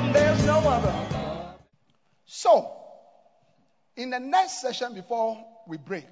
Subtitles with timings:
[0.00, 0.94] Him, there's no other.
[2.26, 2.70] So,
[3.96, 6.06] in the next session before we break,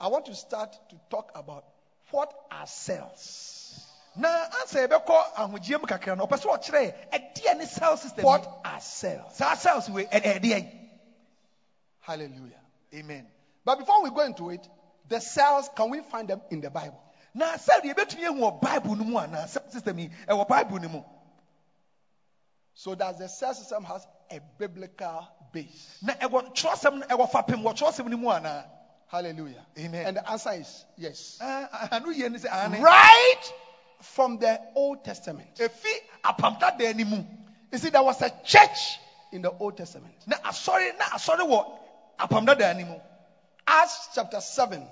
[0.00, 1.64] I want to start to talk about
[2.10, 3.80] what are cells.
[4.16, 4.28] na
[4.62, 8.80] ansa yɛbɛkɔ ahogyea mu kakra no ɔpɛ sɛ ɔkyerɛ ɛdeɛ ne cell system What are
[8.80, 9.34] cells?
[9.36, 10.88] saa cells wei ɛde ɛdeɛ
[12.00, 12.60] Hallelujah.
[12.94, 13.26] amen
[13.64, 14.68] But before we go into it,
[15.08, 17.00] the cells, can we find them in the Bible?
[17.34, 20.78] na cell deɛ yɛbɛtumi ahu wɔ bible no mu anaa cell system yi ɛwɔ bible
[20.78, 21.02] no mu
[22.74, 25.98] So that the cell system has a biblical base.
[26.02, 28.64] na ɛwɔ twerɛsɛm no ɛwɔ fapem wɔ twerɛsɛm no mu anaa
[29.06, 29.64] Hallelujah.
[29.78, 30.06] Amen.
[30.06, 31.38] And the answer is yes.
[31.40, 33.52] Ah, ah, ah ano yie ne sɛ ah, ane Right
[34.00, 35.54] from the Old Testament.
[35.56, 35.92] efi
[36.24, 37.24] apamtadaa no mu
[37.70, 38.98] You see, there was a church
[39.32, 40.14] in the Old Testament.
[40.26, 41.78] na asɔre na asɔre wɔ
[42.18, 43.00] apamtadaa no mu
[43.66, 44.86] Acts chapter 7,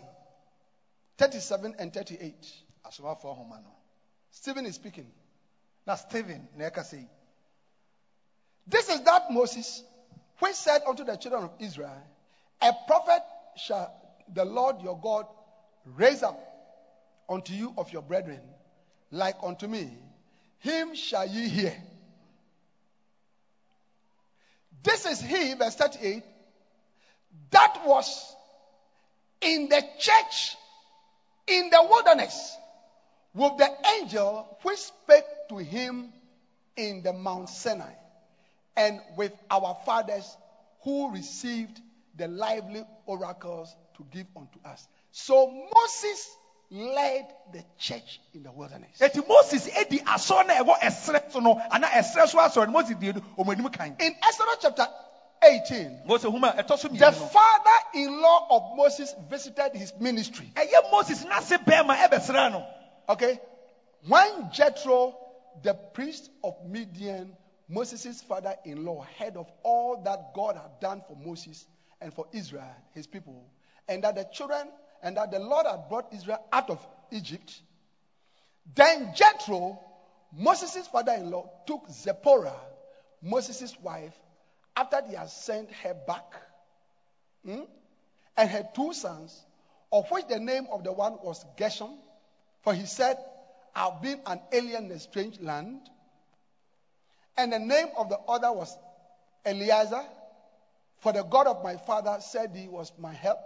[1.19, 2.53] 37 and 38.
[2.87, 3.71] asomafoɔ ahoma no
[4.31, 5.11] Stephen is speaking.
[5.87, 7.09] Now, Stephen, na ɛkasa yi
[8.67, 9.83] This is that Moses,
[10.39, 12.03] which said unto the children of Israel,
[12.61, 13.23] A prophet
[13.57, 13.93] shall
[14.33, 15.27] the Lord your God
[15.85, 16.39] raise up
[17.29, 18.41] unto you of your brethren,
[19.11, 19.99] like unto me.
[20.61, 21.75] Him shall ye hear.
[24.83, 26.23] This is he, verse 38,
[27.51, 28.35] that was
[29.41, 30.57] in the church
[31.47, 32.57] in the wilderness
[33.35, 33.69] with the
[33.99, 36.13] angel which spake to him
[36.77, 37.93] in the Mount Sinai
[38.77, 40.37] and with our fathers
[40.83, 41.81] who received
[42.17, 44.87] the lively oracles to give unto us.
[45.13, 46.37] So Moses
[46.71, 48.99] led the church in the wilderness.
[49.01, 53.71] eti moses edi asɔre na ɛwɔ ɛsrɛ so no ana ɛsrɛ so moses do ɔmo
[53.73, 54.89] kan In Exodus chapter
[55.43, 60.51] 18, mose huma ɛtɔ so the father in law of Moses visited his ministry.
[60.55, 62.67] ɛyɛ moses n'ase bɛrima ɛbɛsrɛ no
[63.09, 63.39] Okay?
[64.09, 65.15] When Jethro,
[65.63, 67.37] the priest of Midian,
[67.73, 71.67] Moses' father in law, heard of all that God had done for Moses
[72.03, 73.51] and for Israel, his people,
[73.89, 74.69] and that the children,
[75.03, 77.63] and that the Lord had brought Israel out of Egypt,
[78.75, 79.79] then Jethro,
[80.33, 82.61] Moses' father in law, took Zipporah,
[83.23, 84.15] Moses' wife,
[84.77, 86.25] after he had sent her back,
[87.45, 87.63] hmm,
[88.37, 89.45] and her two sons,
[89.91, 91.99] of which the name of the one was Gershom,
[92.63, 93.17] for he said,
[93.75, 95.81] I've been an alien in a strange land.
[97.37, 98.77] And the name of the other was
[99.47, 100.05] Eliezer,
[101.01, 103.39] for the God of my father said he was my help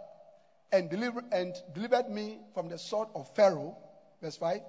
[0.73, 3.77] and, deliver, and delivered me from the sword of Pharaoh.
[4.21, 4.61] Verse 5.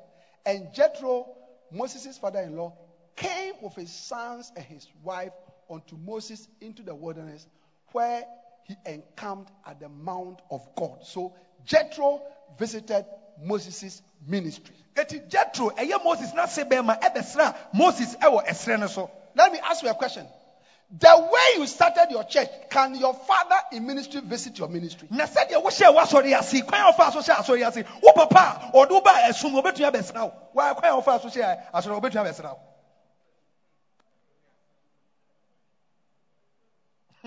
[0.45, 1.27] And Jethro,
[1.71, 2.73] Moses' father in law,
[3.15, 5.33] came with his sons and his wife
[5.69, 7.45] unto Moses into the wilderness
[7.91, 8.23] where
[8.63, 10.99] he encamped at the mount of God.
[11.03, 11.33] So
[11.65, 12.21] Jethro
[12.57, 13.05] visited
[13.43, 14.75] Moses' ministry.
[14.95, 19.83] eti jethro ɛyɛ moses n'ase bɛrima ɛbɛsrɛ moses ɛwɔ ɛsrɛ no so Let me ask
[19.83, 20.25] you a question.
[20.89, 25.07] The way you started your church, can your father in ministry visit your ministry?
[25.11, 29.01] na sɛdeɛ wohyɛ w'asɔre ase kwan a wɔfa so hyɛ asɔre ase wo papa wo
[29.01, 32.59] ba ɛsum obetumi abɛsrɛ wo wa kwan a wɔfa so hyɛ asɔre obetumi abɛsrɛ wo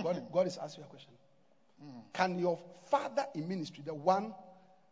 [0.03, 1.13] God, God is asking you a question.
[1.79, 2.01] Hmm.
[2.15, 4.35] Can your father in ministry, the one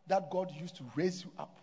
[0.09, 1.59] that God used to raise you up,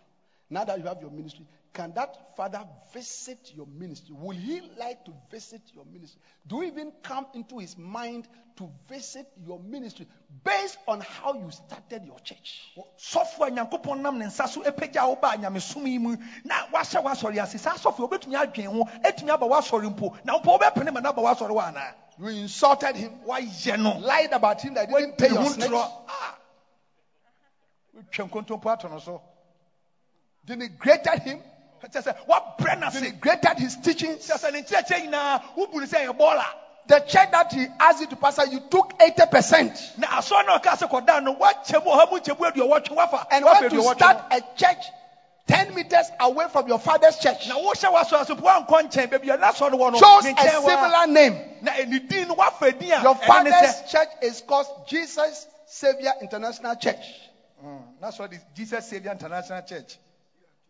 [0.48, 1.46] now that you have your ministry,
[1.76, 2.64] can that father
[2.94, 4.16] visit your ministry?
[4.18, 6.20] Will he like to visit your ministry?
[6.46, 8.26] Do you even come into his mind
[8.56, 10.06] to visit your ministry
[10.42, 12.62] based on how you started your church?
[12.98, 16.16] sɔfo a nyankopɔn nam ne nsa so apagya wo ba nyamesom yi mu.
[16.44, 17.58] Na wahyɛ w'asɔre ase.
[17.58, 20.16] Saa sɔfo obetumi adwen ho atumi aba w'asɔre mpo.
[20.24, 23.98] Na mpo wobɛpene ma no aba w'asɔre wɔ anaa You insulted him, woayɛ no.
[23.98, 25.68] Lied about him that he didn't pay your snitch,
[27.96, 29.22] ntorɔ wotwa nkontompo ato no so
[30.46, 31.42] denigrated him,
[31.82, 34.26] kyɛ sɛ no ase denigrated his teachings.
[34.28, 36.44] kyɛ sɛ ne nkyerɛkyerɛ nyinaa wobu no sɛ ɛyɛ bɔɔla
[36.88, 39.98] the church that he asked you to pastor, you took 80%.
[39.98, 43.26] na asɔre na ɔka sɛ kɔda no wakyɛ mu ɔha mu nkyɛ mu aduɔwɔtwe wafa
[43.30, 44.84] And wafa when to start a church
[45.48, 49.34] 10 meters away from your father's church, na wohyɛ w'asɔre so po wankɔ nkyɛn baabi
[49.34, 51.40] a n'asɔre wɔ no chose ne a similar name.
[51.62, 56.76] na ne din no wafa din a Your father's church is called Jesus Savior International
[56.76, 57.04] Church.
[58.02, 59.98] Mm, what de jesus saviour international church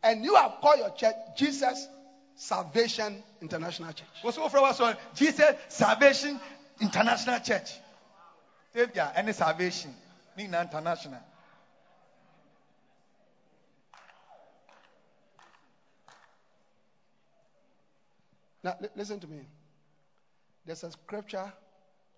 [0.03, 1.89] And you have called your church Jesus
[2.37, 4.07] Salvation International Church.
[4.23, 6.41] What's wosi wofrɛ w'asɔre jesus salvation
[6.81, 7.81] international church
[8.75, 9.95] saviour ɛne salvation
[10.37, 11.21] ne international
[18.67, 19.47] Now, li- listen to me.
[20.65, 21.53] There's a scripture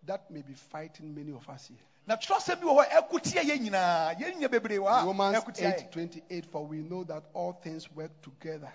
[0.07, 1.77] that may be fighting many of us here.
[2.09, 5.37] Na twerɛsɛm bi wɔ hɔ ɛko tia yɛn nyinaa yɛn nyɛ bebree wɔ ha Romans
[5.37, 6.47] ɛko tia 8 yɛn 28.
[6.47, 8.73] For we know that all things work together.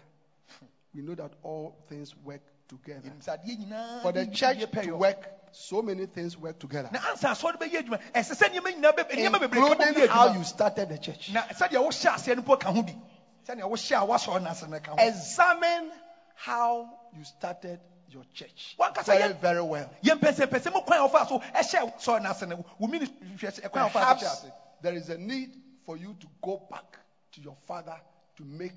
[0.94, 3.10] We know that all things work together.
[3.10, 6.90] Yɛnim sɛ adeɛ nyinaa For the church to work, so many things work together.
[6.92, 10.10] na ansa asɔre bɛyɛ adwuma ɛsɛ sɛ nneɛma nyinaa bɛ nneɛma bebree ka bɔ Including
[10.10, 11.32] how you started the church.
[11.34, 12.96] na sɛdeɛ wohyɛ aseɛ no mpo ka ho bi
[13.48, 15.92] sɛdeɛ wohyɛ a woasɔre no ka ho Examine
[16.36, 17.80] how you started
[18.14, 18.76] your church.
[19.06, 19.90] Very, very well.
[20.04, 23.62] yɛmpɛsɛmpɛsɛ mu kwan a wɔfa so ɛhyɛ sɔre no ase no wo ministry hwɛ sɛ
[23.70, 24.46] ɛkwan a wɔfa so hyɛ Perhaps
[24.82, 25.50] there is a need
[25.86, 26.98] for you to go back
[27.34, 27.96] to your father
[28.38, 28.74] to make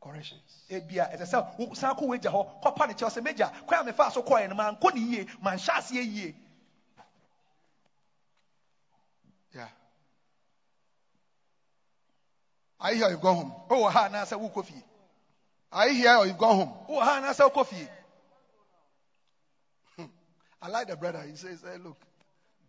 [0.00, 0.64] corrections.
[0.70, 3.92] ebia ɛsɛ sɛ wo san kɔ wagya hɔ kɔpa ne kyɛw sɛ megya kwan a
[3.92, 6.34] mefa so kɔɛ no mankɔ ne yie manhyɛ aseɛ yie
[9.54, 9.68] Yeah.
[12.78, 13.10] Are you here?
[13.10, 13.52] You've gone home.
[13.70, 14.82] wowɔ ha anaasɛ wokɔ fie
[15.72, 16.72] Are you here or you've gone home?
[16.88, 17.88] wowɔ ha anaasɛ wokɔ fie
[20.62, 21.22] I like the brother.
[21.22, 21.98] He says, hey, look,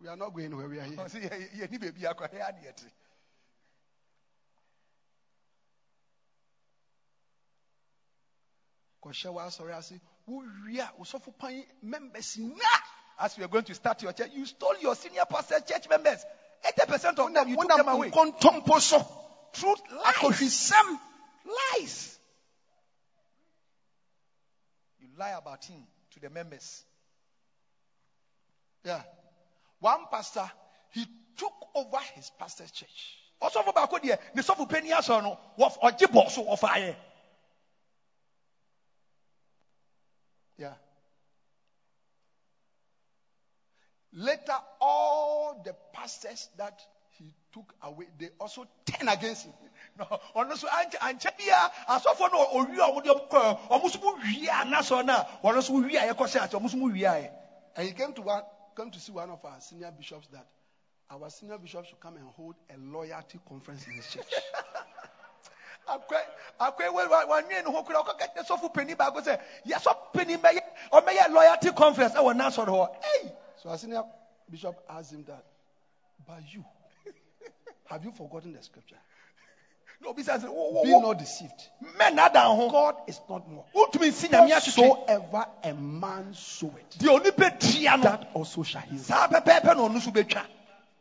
[0.00, 0.96] we are not going where we are here.
[0.96, 2.86] ɔsɛ yɛ- yɛni baabi akɔ yɛ adeɛ te
[9.02, 12.38] Kɔhyɛ wa asɔre ase, wowie a, wosɔfo pan members
[13.20, 16.24] as we are going to start your church you stole your senior pastor church members.
[16.64, 18.10] 80% of them you took them away.
[18.10, 20.72] truth lies.
[21.72, 22.18] lies.
[25.00, 25.82] You lie about him
[26.12, 26.84] to the members
[28.88, 29.02] Yeah.
[29.80, 30.50] One pastor,
[30.92, 31.06] he
[31.36, 33.18] took over his pastor's church.
[33.42, 36.96] ɔsɔfo baako deɛ ne sɔfo panyin asɔre no wɔf- ɔgye bɔ so ɔfaeɛ
[40.58, 40.74] Yeah.
[44.12, 46.74] Later, all the pastors that
[47.18, 49.54] he took away, they also turned against him.
[49.98, 50.04] No,
[50.34, 54.12] ɔno nso ankyɛ ankyɛ bia asɔfo no owie a ɔmo de kɔ ɔmo nso mo
[54.22, 56.86] wie anasɔ no a ɔno nso mo wie a yɛkɔ hyɛ ase ɔmo nso mo
[56.86, 57.30] wie ayɛ
[57.76, 58.44] And he came to one,
[58.78, 60.46] came to see one of our senior bishops that
[61.10, 64.32] our senior bishop should come and hold a loyalty conference in his church.
[65.88, 66.16] akɔ
[66.60, 70.12] akɔ ewe wa wa nwie ne ho kura ɔkɔ kɛtɛ sɔfo panyin baako sɛ yɛsɔ
[70.12, 70.60] panyin bɛyɛ
[70.92, 74.04] ɔmɛyɛ loyalty conference ɛwɔ n'asɔre hɔ ɛyi so our senior
[74.50, 75.44] bishop asked him that,
[76.26, 76.64] but you,
[77.86, 78.98] have you forgotten the scripture?
[80.00, 81.68] Na obi sɛ wo wo Be not deceived.
[81.82, 83.64] mɛ nada ho God is not more.
[83.74, 88.02] wotumi nsi nyame atwitwe Whatsoever a man soweth, deɛ onipa tia no.
[88.04, 89.04] that also shall he reap.
[89.04, 90.46] saa pɛpɛɛpɛ na ɔno nso bɛtwa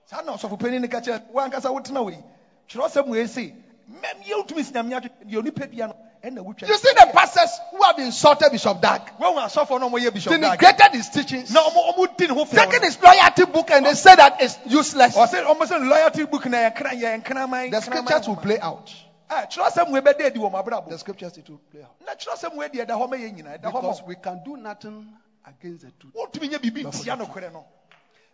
[0.05, 2.23] saa na ɔsɔfo panyin no ka kyerɛ wankasa wotena wɔ yi.
[2.69, 3.53] Kyerɛ sɛ mu esi
[3.91, 5.93] mɛm yɛ wotumi nsi nyame atwitwe deɛ onipa no.
[5.93, 10.13] wotwa You see the pastors who have insulted Bishop Dag, wɔn asɔfo no ɔmo yɛ
[10.13, 13.85] bishop dag denigrated his teachings, na ɔmo ɔmo di ne ho his loyalty book and
[13.85, 15.15] they say that it's useless.
[15.15, 16.75] ɔsɛ ɔmo sɛ loyalty book na yɛ
[17.23, 18.91] nkran yɛ The scriptures will play out.
[19.29, 21.95] kyerɛ sɛ mu ebɛda edi wɔ The scriptures it will play out.
[22.05, 25.07] na kyerɛ sɛ mu edi ɛda hɔ mɛyɛ nyinaa Because we can do nothing
[25.45, 26.13] against the truth.
[26.13, 27.17] wotumi nyɛ biribi ntia
[27.53, 27.65] no?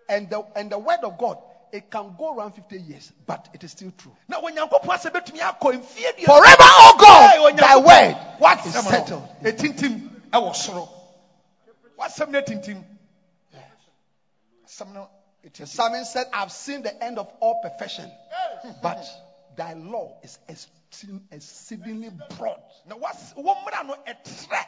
[0.10, 1.38] And the and the word of God,
[1.74, 4.16] it can go around 50 years, but it is still true.
[4.30, 9.28] na onyankopɔn asɛ bɛtumi akɔ mfie deɛ Forever, oh God, thy word what is settled.
[9.44, 10.88] etintim ɛwɔ soro.
[12.00, 12.84] Wasɛm no etintim
[14.68, 15.10] asɛm no
[15.44, 18.10] The psalmist said, I've seen the end of all perfection,
[18.82, 19.04] but
[19.58, 22.62] thy law is exceeding- exceedingly broad.
[22.86, 24.66] na was wɔn mmara no ɛtrɛ.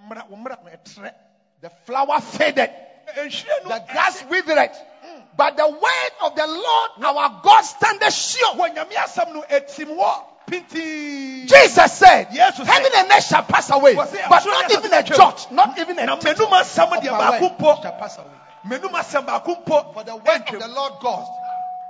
[0.00, 1.14] Mmara wɔn mmara no ɛtrɛ.
[1.60, 2.70] The flower faded,
[3.14, 4.70] the grass withered,
[5.36, 8.54] but the word of the Lord our God standeth sure.
[8.54, 10.14] wɔ nyame asɛm no etim wɔ
[10.50, 15.16] pintii Jesus said, Yes, Heaven and earth shall pass away, but not even a true.
[15.16, 18.26] jot, not even a na tittle mmenum asɛm of deɛ my word shall pass away.
[18.66, 21.26] mmenum asɛm baako For the word of the Lord God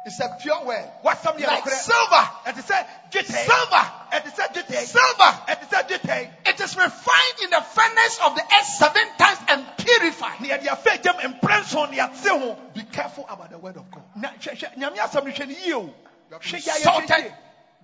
[0.06, 4.86] is a pure word, wasɛm deɛ like silver, ɛte sɛ dwetɛ silver, ɛte sɛ dwetɛ
[4.86, 5.40] silver.
[5.48, 9.76] ɛte sɛ dwetɛ It is refined in the furnace of the earth seven times and
[9.76, 10.40] purified.
[10.40, 12.58] ne yɛde afɛ gyam mprɛnson ne yɛte ho.
[12.72, 14.04] Be careful about the word of God.
[14.14, 14.30] na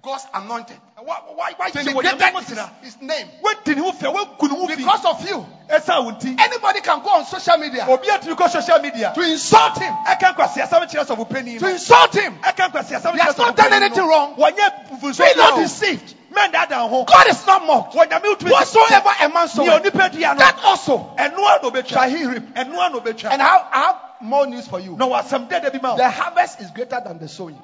[0.03, 0.73] hwɛ hwɛ nyame asɛm no hwɛ no yie o You have hwɛ yɛ ayɛ insulted
[0.73, 0.77] hwɛ yie God's anointed.
[1.05, 3.29] Why, why, why, negate want his, his name.
[3.41, 4.13] What did you feel?
[4.13, 4.77] What could you feel?
[4.77, 5.47] Because of you.
[5.69, 9.13] Anybody can go on social media Obi a tiri kɔ social media.
[9.15, 9.93] to insult him.
[9.93, 12.39] Ɛka nkwasi asam kyerɛ sɔfo panyin To insult him.
[12.39, 14.35] Ɛka nkwasi asam He has not done anything wrong.
[14.37, 16.15] Be not deceived.
[16.33, 17.05] Mɛn dada ho.
[17.05, 17.95] God is not mocked.
[17.95, 20.39] Whatsoever a man Ni soweth, onipa dua no.
[20.39, 21.87] that also Ɛnoa na obetwa.
[21.89, 22.55] shall he reap.
[22.55, 23.31] Ɛnoa na obetwa.
[23.33, 24.97] And I have, I have more news for you.
[24.97, 27.59] Na wasɛm dɛdɛ bi ma The harvest is greater than the sowing.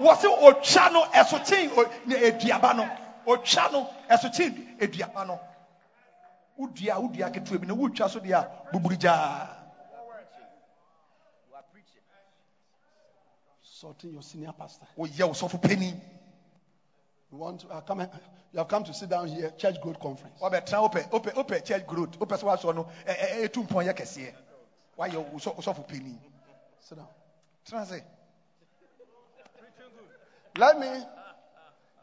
[0.00, 1.38] Wɔsi otwa no ɛso
[1.76, 2.88] o- ne eduaba no.
[3.26, 5.40] Otwa no ɛso kyen eduaba no.
[6.58, 9.48] Wodua wodua ketewa bi na wotwa so deɛ a buburu gyaa.
[13.62, 14.86] Insulting your senior pastor.
[14.98, 16.00] Woyɛ osɔfo panyin.
[17.32, 18.00] You want to uh, come?
[18.00, 18.10] and-
[18.52, 20.38] You have come to sit down here, church growth conference.
[20.40, 24.34] wabɛtena wopɛ wopɛ wopɛ church growth wopɛ sɛ woasɔ no ɛ- ɛtu mpɔn yɛ kɛseɛ
[24.98, 26.20] woayɛ wosɔ- wosɔfo panin
[26.80, 27.86] Sit down.
[27.86, 28.02] se
[30.56, 30.88] Let me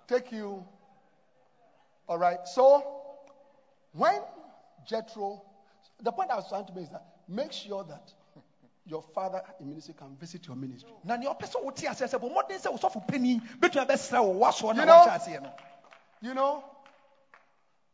[0.07, 0.65] take you.
[2.07, 2.39] All right.
[2.45, 2.83] So,
[3.93, 4.19] when
[4.87, 5.41] Jethro,
[6.01, 8.11] the point I was trying to make is that make sure that
[8.85, 10.89] your father in ministry can visit your ministry.
[11.03, 14.33] na nea ɔpɛ sɛ wote aseɛ sɛ bɔ mmɔden sɛ wosɔfo panin bɛtumi abɛsrɛ wo
[14.45, 15.53] woasoɔ na You know- wahyɛ aseɛ no
[16.21, 16.63] You know,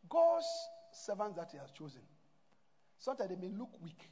[0.09, 0.47] God's
[0.91, 2.01] servants that He has chosen,
[2.97, 4.09] sometimes they may look weak,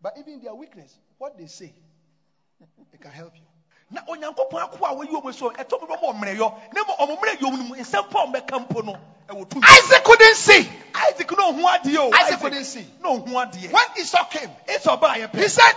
[0.00, 1.74] but even their weakness, what they say,
[2.92, 3.46] it can help you.
[3.90, 7.50] Na onyankopɔn ako a wayi ɔmu so ɛtɔ mu bɛma ɔmmerɛyɔ na ma ɔmommerɛ yɛ
[7.50, 8.96] mu no mu nsɛm pa a ɔmbɛka mpo no
[9.28, 10.68] ɛwɔ tumi Isaac couldn't see.
[10.94, 12.86] isaac na ɔhu adeɛ o Isaac couldn't see.
[13.00, 15.72] na ɔhu adeɛ When Esau came, esau baa yɛ he said,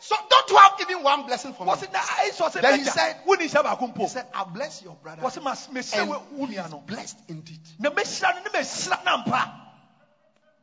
[0.00, 1.70] So don't you have even one blessing for me?
[1.72, 4.82] wɔse na esau sɛ Then he "Agya, said- wonni hyɛ baako He said, I'll bless
[4.82, 5.22] your brother.
[5.22, 7.60] wɔse "Mas- mehyɛ wo wo nua no blessed indeed.
[7.78, 9.52] na mɛhyira no ne mɛhyira no ampa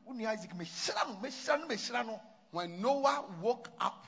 [0.06, 4.08] wo nua isaac mɛhyira no mɛhyira no mɛhyira no When Noah woke up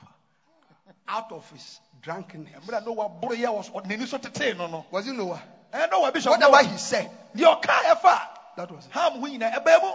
[1.08, 4.86] out of his drunkenness, mmerɛ na waboro yɛ wɔ so- n'ani so tetee no no.
[4.90, 5.42] Was it Noah?
[5.72, 8.20] wa bishop Whatever Noah, he said, deɛ ɔka ɛfa
[8.56, 8.92] that was it.
[8.92, 9.92] ham ho nyinaa ɛbɛɛ mu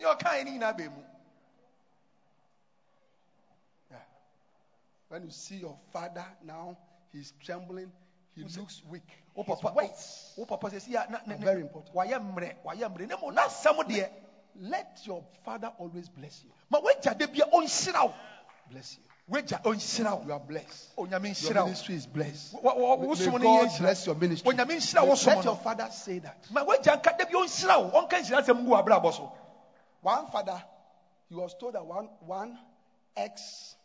[0.00, 1.02] deɛ ɔka yɛ ne nyinaa bɛɛ mu
[5.08, 6.74] When you see your father now,
[7.12, 7.92] he's trembling,
[8.34, 9.02] he looks weak.
[9.36, 9.74] Oh, his papa.
[9.76, 10.32] words.
[10.36, 11.94] wo papa sɛ si a na na Very important.
[11.94, 14.10] wayɛ mmerɛ wayɛ mmerɛ ne mu na asɛm deɛ
[14.60, 16.50] Let your father always bless you.
[16.70, 18.14] ma wagya de bia ɔnhyira wo
[18.70, 19.04] Bless you.
[19.30, 20.96] ɔnhyira wo You are blessed.
[20.96, 22.54] onyame Your ministry is blessed.
[22.62, 24.52] Wo- wo May som no yɛ God bless your ministry.
[24.52, 26.46] onyame nhyira wo som Let your father say that.
[26.50, 29.32] ma wagya nka de bia ɔnhyira wo ɔnka nhyira asɛm gu w'abrabɔ so
[30.02, 30.62] One father,
[31.28, 32.58] he was told that one one
[33.16, 33.76] ex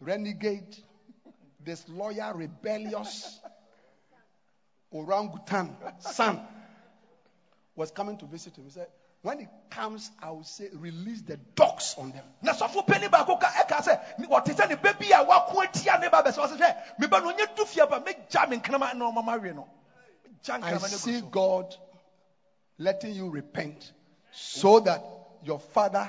[0.00, 0.76] renegade,
[1.64, 3.40] disloyal, rebellious
[4.92, 6.40] orangutan son
[7.74, 8.64] was coming to visit him.
[8.64, 8.88] He said,
[9.26, 12.22] When it comes, I will say, release the dogs on them.
[12.42, 15.62] na sɔfo panyin baako ka ɛka sɛ ne- ɔte sɛ ne ba bi a wako
[15.62, 18.94] atia ne ba bɛsɛ ɔsɛ hwɛ meba no ɔnyɛ du fie ba mɛgya me nkrama
[18.94, 19.66] na ɔmama awe no
[20.48, 21.74] I nkrama no see so God
[22.78, 23.90] letting you repent
[24.30, 25.02] so that
[25.42, 26.08] your father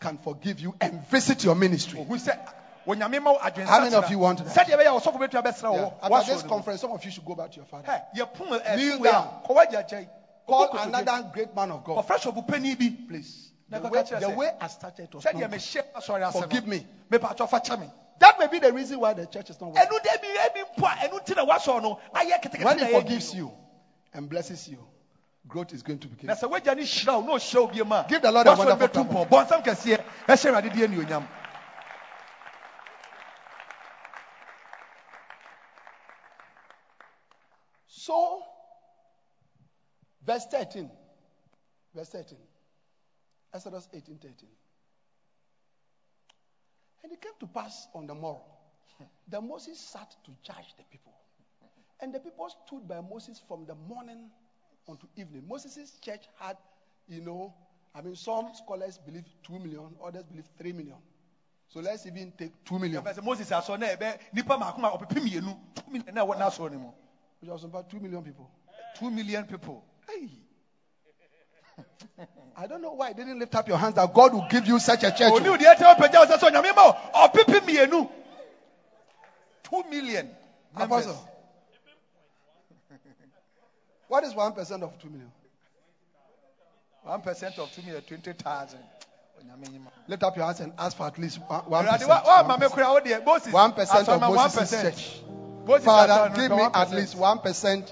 [0.00, 2.00] can forgive you and visit your ministry.
[2.00, 2.36] ohu sɛ
[2.88, 4.66] onyame ma wo adwensa How many of you want that?
[4.66, 5.82] sɛdeɛ ɛbɛyɛ a ɔsɔfo bɛtumi abɛsra Yeah.
[5.84, 6.48] wo After this woasɔ no mu.
[6.48, 8.02] conference, some of you should go back to your father.
[8.12, 10.08] Kneel ɛfum wei a down.
[10.48, 12.04] Call another great man of God.
[12.04, 13.52] ɔfrɛ sɔfo panyin bi Please.
[13.70, 16.86] The way, the way I started was not Forgive me.
[17.12, 19.86] mepatɔ fa kyɛ me That may be the reason why the church is not working.
[19.90, 22.86] ɛnu de bi ebi mpo a ɛnu ti na wasɔ no ayɛ ketekete When he
[22.92, 23.52] forgives you
[24.14, 24.78] and blesses you,
[25.46, 26.28] growth is going to begin.
[26.28, 28.54] na sɛ wagya ne hyira wo na ɔhyira wo bie ma Give the Lord a
[28.56, 29.06] wonderful clap.
[29.06, 31.28] mpɔ bɔnsɛm kɛseɛ ɛhyɛ awurade di anuonyam
[37.86, 38.42] So,
[40.28, 40.90] verse 13.
[41.94, 42.36] Verse 13.
[43.54, 44.34] Exodus 18 13.
[47.02, 48.44] And it came to pass on the morrow
[49.28, 51.14] that Moses sat to judge the people.
[52.00, 54.30] And the people stood by Moses from the morning
[54.88, 55.44] unto evening.
[55.48, 56.56] Moses' church had,
[57.08, 57.54] you know,
[57.94, 60.96] I mean, some scholars believe 2 million, others believe 3 million.
[61.68, 65.90] So let's even take 2 million, moses na ɛbɛ nipa maako ma ɔpepe mmienu two
[65.90, 66.92] million na ɛwɔ n'asɔ no mu
[67.40, 68.50] which was about 2 million people.
[68.98, 69.84] two million people.
[72.56, 74.78] I don't know why you didn't lift up your hands that God will give you
[74.78, 75.30] such a church.
[75.32, 76.96] oni deɛ ɛtɛ ɔpɛgya ɔsɛ sɛ ɔnyame ma wo
[77.28, 78.10] ɔpepe mmienu
[79.62, 80.30] two million
[80.76, 81.06] members.
[81.06, 81.28] Apostle.
[84.08, 85.30] What is 1% of 2 million?
[87.08, 88.80] one percent of two million twenty thousand
[90.08, 91.64] Lift up your hands and ask for at least 1%.
[91.70, 95.20] awurade wa wa ma me kura wo deɛ moses 1% of Moses' church.
[95.84, 97.82] Father, give me at least 1%.
[97.82, 97.86] Uh,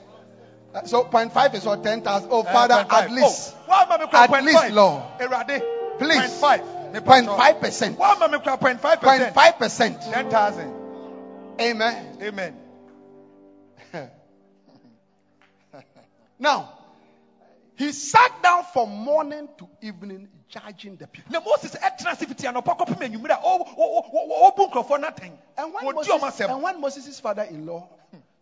[0.84, 2.28] So 0.5 is what 10,000.
[2.30, 2.92] Oh, Eh, Father, 0.5.
[2.92, 3.54] at least.
[3.56, 4.44] Oh, wa ma me kura at 0.5.
[4.44, 5.02] least, Lord.
[5.98, 6.40] Please.
[6.40, 6.92] 0.5.
[6.92, 7.36] Me pa sɔ.
[7.36, 7.96] 0.5%.
[7.98, 9.00] Wa ma me kura 0.5
[9.58, 10.00] percent.
[10.00, 10.12] 0.5%.
[10.12, 10.72] Ten thousand.
[11.60, 12.18] Amen.
[12.22, 12.56] Amen.
[16.38, 16.68] Now,
[17.76, 21.40] he sat down from morning to evening judging the people.
[21.40, 21.74] moses
[25.58, 27.88] And when, Moses, and when Moses' father in law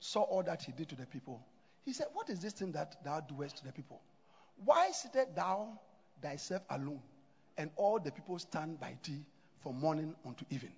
[0.00, 1.40] saw all that he did to the people,
[1.84, 4.00] he said, What is this thing that thou doest to the people?
[4.64, 5.78] Why sittest thou
[6.22, 7.02] thyself alone,
[7.58, 9.22] and all the people stand by thee
[9.60, 10.70] from morning unto even?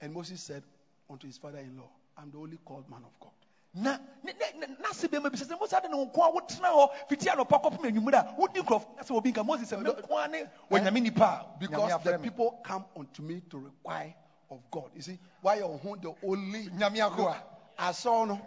[0.00, 0.62] And Moses said
[1.08, 3.32] unto his father in law, I'm the only called man of God.
[3.74, 6.32] na ne- ne- ne- na ase bɛma bi sɛ sɛ mose ade ne nko a
[6.32, 9.82] wotena hɔ fiti anɔpa kɔpem anwummerɛ a wodi nkurɔfoɔ na sɛ wɔbi nka moses sɛ
[9.82, 14.14] menko a ne onyame eh, nipa a Because the people come unto me to require
[14.50, 14.90] of God.
[14.94, 17.42] You see, why you're the only nyame akoa
[17.78, 18.40] I no.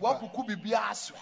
[0.00, 1.16] Wakuku bibi aswa.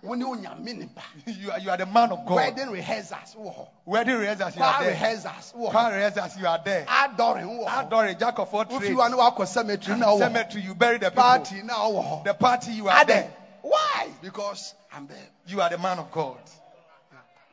[0.00, 1.02] When you nyame nipa.
[1.26, 3.36] you are, you are the man of God Wedding rehearsals.
[3.38, 3.68] wɔ hɔ.
[3.84, 5.54] wedding rehearsals you are there rehearsals.
[5.56, 5.70] wɔ hɔ.
[5.70, 7.46] choir rehearsals you are there Adoring.
[7.46, 7.86] wɔ hɔ.
[7.86, 10.18] adore jack of all trades wa ne wakɔ cemetery na wɔ hɔ.
[10.18, 12.24] cemetery you bury the people Party na wɔ hɔ.
[12.24, 14.08] the party you are there Why?
[14.22, 15.28] Because I'm there.
[15.46, 16.38] you are the man of God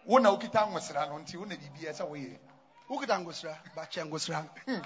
[0.06, 2.38] wo na wokita nwosra no nti wo na biribiara sɛ woyɛ
[2.90, 4.46] Wokita ngosra, ba kyɛ ngosra.
[4.68, 4.82] Hmm.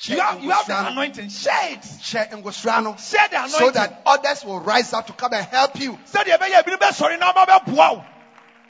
[0.00, 1.28] You have, you have the anointing.
[1.28, 5.78] Share it share the anointing So that others will rise up to come and help
[5.80, 5.98] you.
[6.12, 8.04] sɛdeɛ ɛbɛyɛ ebinom bɛsɔre na ɔma bɛboa wo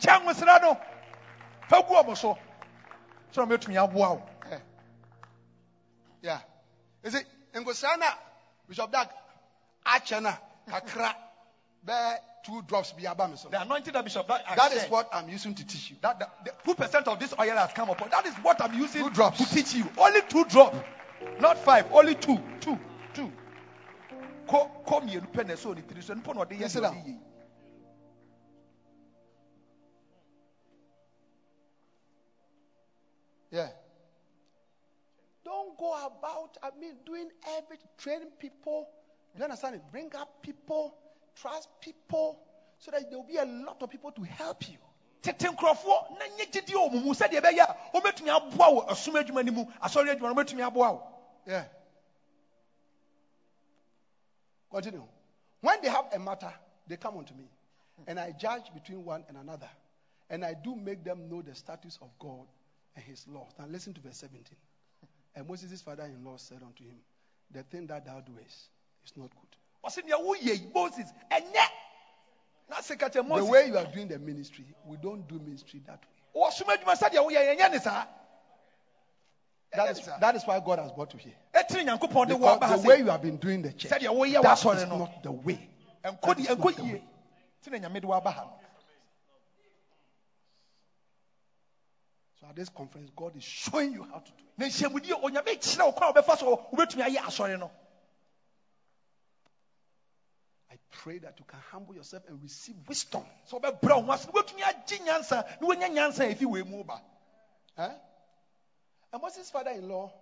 [0.00, 0.78] kyɛ nwosra no
[1.68, 2.38] fa gu ɔmo so.
[3.34, 4.58] Sɛ ɔmɛtumi aboa wo eh.
[6.22, 6.40] Yeah.
[7.04, 7.20] You see,
[7.54, 7.90] ngosra
[8.66, 9.08] Bishop Dag
[9.84, 10.32] akyɛ na
[10.70, 11.14] kakra
[11.86, 15.54] bɛɛ two drops bi aba the anointing that bishop that, That is what I'm using
[15.54, 15.96] to teach you.
[16.00, 18.08] that, that the two percent of this oil has come upon.
[18.08, 19.36] That is what i'm using Two drops.
[19.38, 19.86] to teach you.
[19.98, 20.78] Only two drops
[21.40, 22.78] not five only two two
[23.14, 23.30] two
[24.46, 26.80] kɔ kɔ mmienu pɛ na ɛsɛ ɔne tiri so nipa na ɔde yɛ Yes, deɛ
[26.80, 26.80] sir.
[26.82, 27.20] ɔde
[33.50, 33.68] Yeah.
[35.44, 38.88] Don't go about, I mean, doing every training people.
[39.36, 39.82] You understand it?
[39.90, 40.94] Bring up people,
[41.34, 42.40] trust people,
[42.78, 44.76] so that there will be a lot of people to help you.
[45.22, 49.44] Tete nkurɔfoɔ na gyidi wɔ ɔmo mu sɛdeɛ ɛbɛyɛ a wɔbɛtumi aboa wo ɛsom adwuma
[49.44, 51.14] no mu asɔre adwuma no wɔbɛtumi aboa wo
[51.46, 51.64] Yeah.
[54.70, 55.02] Continue.
[55.62, 56.52] When they have a matter,
[56.86, 57.48] they come unto me,
[58.06, 59.70] and I judge between one and another,
[60.28, 62.46] and I do make them know the status of God
[62.94, 63.50] and His laws.
[63.58, 64.44] Now listen to verse 17.
[65.36, 66.98] And Moses' father-in-law said unto him,
[67.50, 68.68] The thing that thou doest
[69.04, 69.56] is not good.
[69.84, 74.08] ɔsɛ nea woyɛ yi moses ɛnyɛ na sɛ ka kyɛ The way you are doing
[74.08, 76.00] the ministry, we don't do ministry that
[76.34, 76.42] way.
[76.50, 78.06] wɔsom adwuma sɛdeɛ woyɛ yɛnyɛ ne saa
[79.72, 81.34] That is, that is why God has brought you here.
[81.54, 83.90] ɛtiri nyankopɔn de wɔ aba ha Because the way you have been doing the church,
[83.90, 85.68] that is not the way.
[86.02, 87.02] That is not the way.
[87.62, 88.52] ti na nyame de wɔ aba ha no
[92.40, 94.58] So at this conference, God is showing you how to do it.
[94.58, 97.70] na nhyiamudie onyame kyerɛ wo kwan a wobɛfa so wobɛtumi ayɛ asɔre no
[100.70, 103.22] I pray that you can humble yourself and receive wisdom.
[103.46, 106.62] So wobɛbrɛ wo ho ase na wobɛtumi agye nyansa na woanya nyansa a ɛfi wei
[106.62, 107.00] mu ba
[107.76, 107.94] Huh?
[109.12, 110.12] And Moses' father-in-law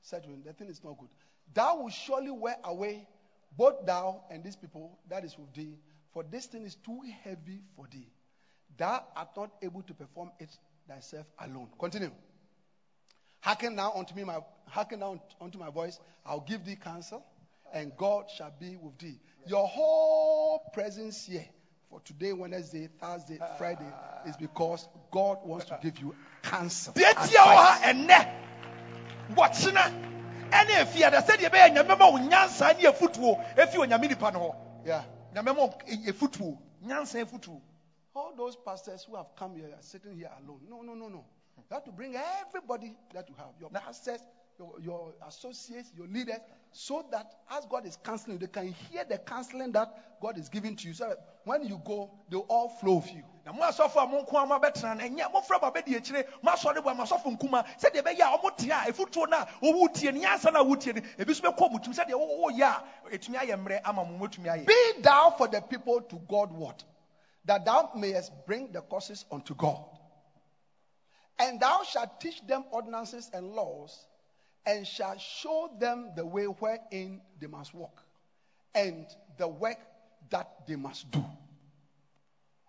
[0.00, 1.10] said to him, The thing is not good.
[1.52, 3.06] Thou will surely wear away
[3.56, 5.76] both thou and these people that is with thee,
[6.14, 8.08] for this thing is too heavy for thee.
[8.78, 10.48] Thou art not able to perform it
[10.88, 11.68] thyself alone.
[11.78, 12.10] Continue.
[13.40, 15.98] Hearken now unto me, my hearken now unto my voice.
[16.24, 17.22] I'll give thee counsel,
[17.72, 19.18] and God shall be with thee.
[19.46, 21.44] Your whole presence here
[21.90, 23.54] for today, Wednesday, Thursday, ah.
[23.58, 23.92] Friday,
[24.26, 26.92] is because God wants to give you counsel.
[26.94, 28.06] deɛ ntia wɔ ha advice.
[28.08, 29.84] ɛnɛ wɔkyena
[30.50, 34.54] ɛne afiada sɛdeɛ ɛbɛyɛ nyame ma wo nyansa ne afutuo ɛfi onyame nipa no hɔ
[34.86, 35.04] Yeah.
[35.34, 35.68] nyame ma wo
[36.08, 37.60] afutuo nyansa afutuo
[38.14, 40.60] All those pastors who have come here are sitting here alone.
[40.68, 41.24] No, no, no, no.
[41.56, 44.20] You have to bring everybody that you have your pastors,
[44.58, 49.18] your, your associates, your leaders, so that as God is counseling, they can hear the
[49.18, 49.88] counseling that
[50.20, 50.94] God is giving to you.
[50.94, 53.22] So when you go, they'll all flow with you.
[53.44, 56.76] na mo asɔfo a mo nko a mabɛtena no ɛnyɛ mofrɛ mo abɛdi akyire moasɔre
[56.80, 60.20] bɔ masɔfo nkuma sɛdeɛ ɛbɛyɛ a ɔmo te a ɛfotuo no a ɔwo tie no
[60.20, 63.56] nyansa no a wotie no ebi so bɛkɔ mo tum sɛdeɛ woyɛ a ɛtumi ayɛ
[63.58, 66.84] mmerɛ ama mo motumi ayɛ Be thou for the people to God what?
[67.44, 69.82] That thou mayest bring the causes unto God.
[71.38, 74.06] And thou shalt teach them ordinances and laws,
[74.64, 78.02] and shall show them the way wherein they must walk,
[78.74, 79.06] and
[79.38, 79.78] the work
[80.30, 81.24] that they must do.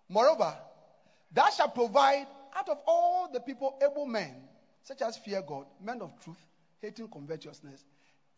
[0.08, 0.54] Moreover,
[1.32, 2.26] thou shalt provide
[2.56, 4.34] out of all the people able men,
[4.82, 6.36] such as fear God, men of truth,
[6.82, 7.84] hating covetousness,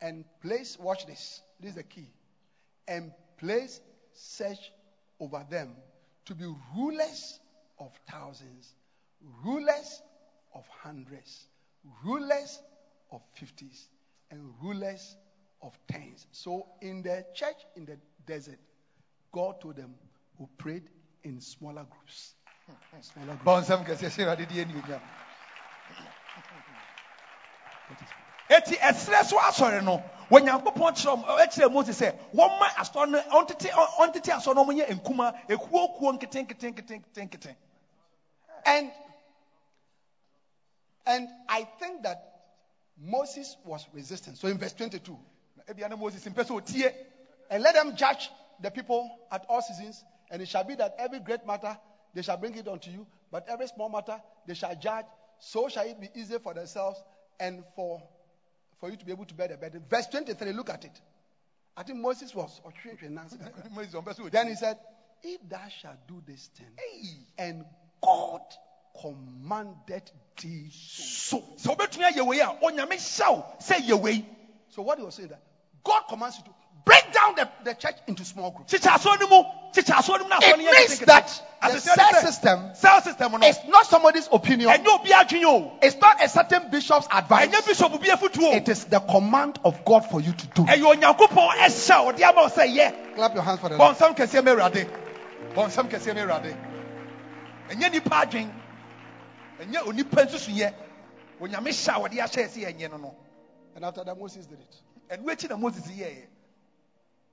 [0.00, 2.08] and place, watch this, this is the key,
[2.86, 3.80] and place
[4.12, 4.72] search
[5.18, 5.74] over them
[6.26, 6.44] to be
[6.76, 7.40] rulers
[7.78, 8.74] of thousands,
[9.44, 10.02] rulers
[10.54, 11.46] of hundreds,
[12.04, 12.60] rulers
[13.10, 13.88] of fifties,
[14.30, 15.16] and rulers
[15.62, 16.26] of tens.
[16.32, 18.58] So in the church in the desert,
[19.32, 19.94] God told them,
[20.38, 20.84] who prayed
[21.24, 22.34] in smaller groups.
[23.00, 23.44] Smaller groups.
[23.44, 25.00] bɔnsɛm kɛseɛ hyɛ awurade deɛ anuonyam
[28.48, 34.30] eti ɛserɛ so asɔre no onyankopɔn kyerɛ ɛkyerɛ mose sɛ wɔmma asɔre no ɔntete ɔntete
[34.32, 37.56] asɔre no ɔmonyɛ nkuma ekuo kuo nkete nkete nkete nkete nkete
[38.66, 38.90] And
[41.06, 42.35] and I think that
[42.98, 44.38] Moses was resistant.
[44.38, 45.18] So in verse 22,
[45.56, 46.94] Na ebia na moses mpɛ sɛ
[47.50, 48.30] and let them judge
[48.60, 51.76] the people at all seasons, and it shall be that every great matter
[52.14, 55.04] they shall bring it unto you, but every small matter they shall judge.
[55.38, 57.02] So shall it be easy for themselves
[57.38, 58.02] and for
[58.80, 59.82] for you to be able to bear the burden.
[59.88, 61.00] Verse 23, look at it.
[61.76, 62.60] I think Moses was.
[63.70, 64.78] moses ɔmpɛ sɛ Then he said,
[65.22, 67.26] If thou shalt do this thing, Hey.
[67.38, 67.64] and
[68.02, 68.42] God
[69.00, 71.38] commanded thee so.
[71.58, 74.24] sɛ wobɛtumi ayɛ wei a onyame hyɛ wo sɛ yɛ wei
[74.70, 75.40] So what he was saying that
[75.84, 76.50] God commands you to
[76.84, 78.72] break down the, the church into small groups.
[78.72, 82.12] kyekyɛ asɔre no mu kyekyɛ asɔre no mu na asɔre It means that the cell
[82.20, 84.70] system cell system It's not somebody's opinion.
[84.70, 87.48] ɛnyɛ obi adwene o It's not a certain bishop's advice.
[87.48, 90.64] ɛnyɛ bishop bi afotuo It is the command of God for you to do.
[90.64, 93.96] ɛyɛ onyankopɔn ɛhyɛ wo de ama wo sɛ yɛ Clap your hands for the Lord.
[99.60, 100.74] Ɛnyɛ nipa adwen ɛnyɛ onipa nsusuyɛ
[101.40, 103.14] onyame hyɛ a wɔde ahyɛ sɛ yɛnyɛ no no
[103.74, 104.76] And after that, Moses did it.
[105.10, 106.26] ɛno akyi na moses yɛɛ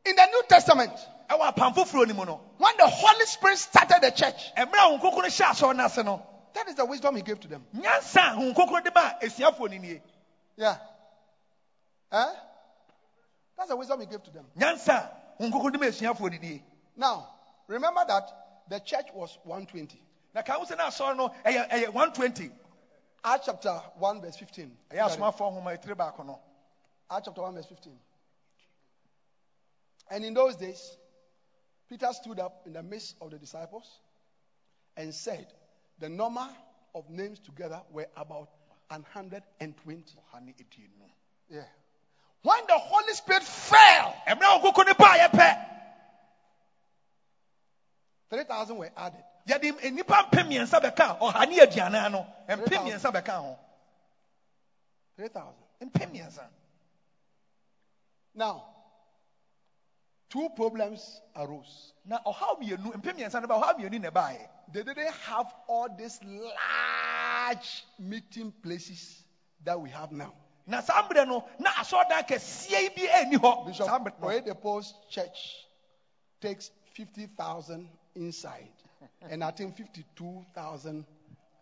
[0.05, 0.91] In the New Testament,
[1.29, 4.97] ɛwɔ apam foforɔ no mu no when the Holy Spirit started the church, ɛmmerɛ a
[4.99, 7.65] hyɛ asɔre no ase no that is the wisdom He gave to them.
[7.75, 10.01] nyansa a wo nkokoro de asuafoɔ no nie
[10.55, 10.77] Yeah.
[12.12, 12.33] Eh?
[13.57, 14.45] That's the wisdom He gave to them.
[14.57, 16.63] nyansa a wo nkokoro de ma asuafoɔ no nie
[16.95, 17.27] Now,
[17.67, 18.29] remember that
[18.69, 19.99] the church was 120.
[20.34, 22.52] Na ka wo sɛ no asɔre no ɛyɛ ɛyɛ 120
[23.26, 24.78] Acts chapter 1, verse 15.
[24.91, 26.39] ɛyɛ asomafoɔ nhoma ɛtiri baako no
[27.10, 28.00] Acts chapter 1, verse 15.
[30.10, 30.98] And in those days,
[31.89, 34.00] Peter stood up in the midst of the disciples
[34.98, 35.48] and said,
[36.00, 36.48] The number
[36.96, 38.50] of names together were about
[38.89, 39.43] 120.
[39.62, 41.10] ɔha ne aduonu
[41.50, 41.63] Yeah.
[42.41, 44.15] When the Holy Spirit fell,
[48.45, 49.23] 3,000 were added.
[49.47, 53.58] yɛde nnipa mpem mmiɛnsa bɛka ɔha ne aduanan no mpem mmiɛnsa bɛka ho
[55.17, 55.53] 3,000.
[55.82, 56.43] mpem mmiɛnsa
[58.36, 58.65] Now,
[60.29, 61.93] two problems arose.
[62.06, 65.88] na ɔhaw mmienu mpem mmiɛnsa no ba ɔhaw mmienu na ɛbaeɛ They didn't have all
[65.95, 69.23] these large meeting places
[69.63, 70.34] that we have now.
[70.65, 74.93] na saa mmerɛ no na asɔredan kɛseɛ bi anni hɔ Bishop saa mmerɛ no Oyedepo's
[75.10, 75.67] church
[76.41, 78.69] takes 50,000 inside
[79.30, 81.06] and I think 52,000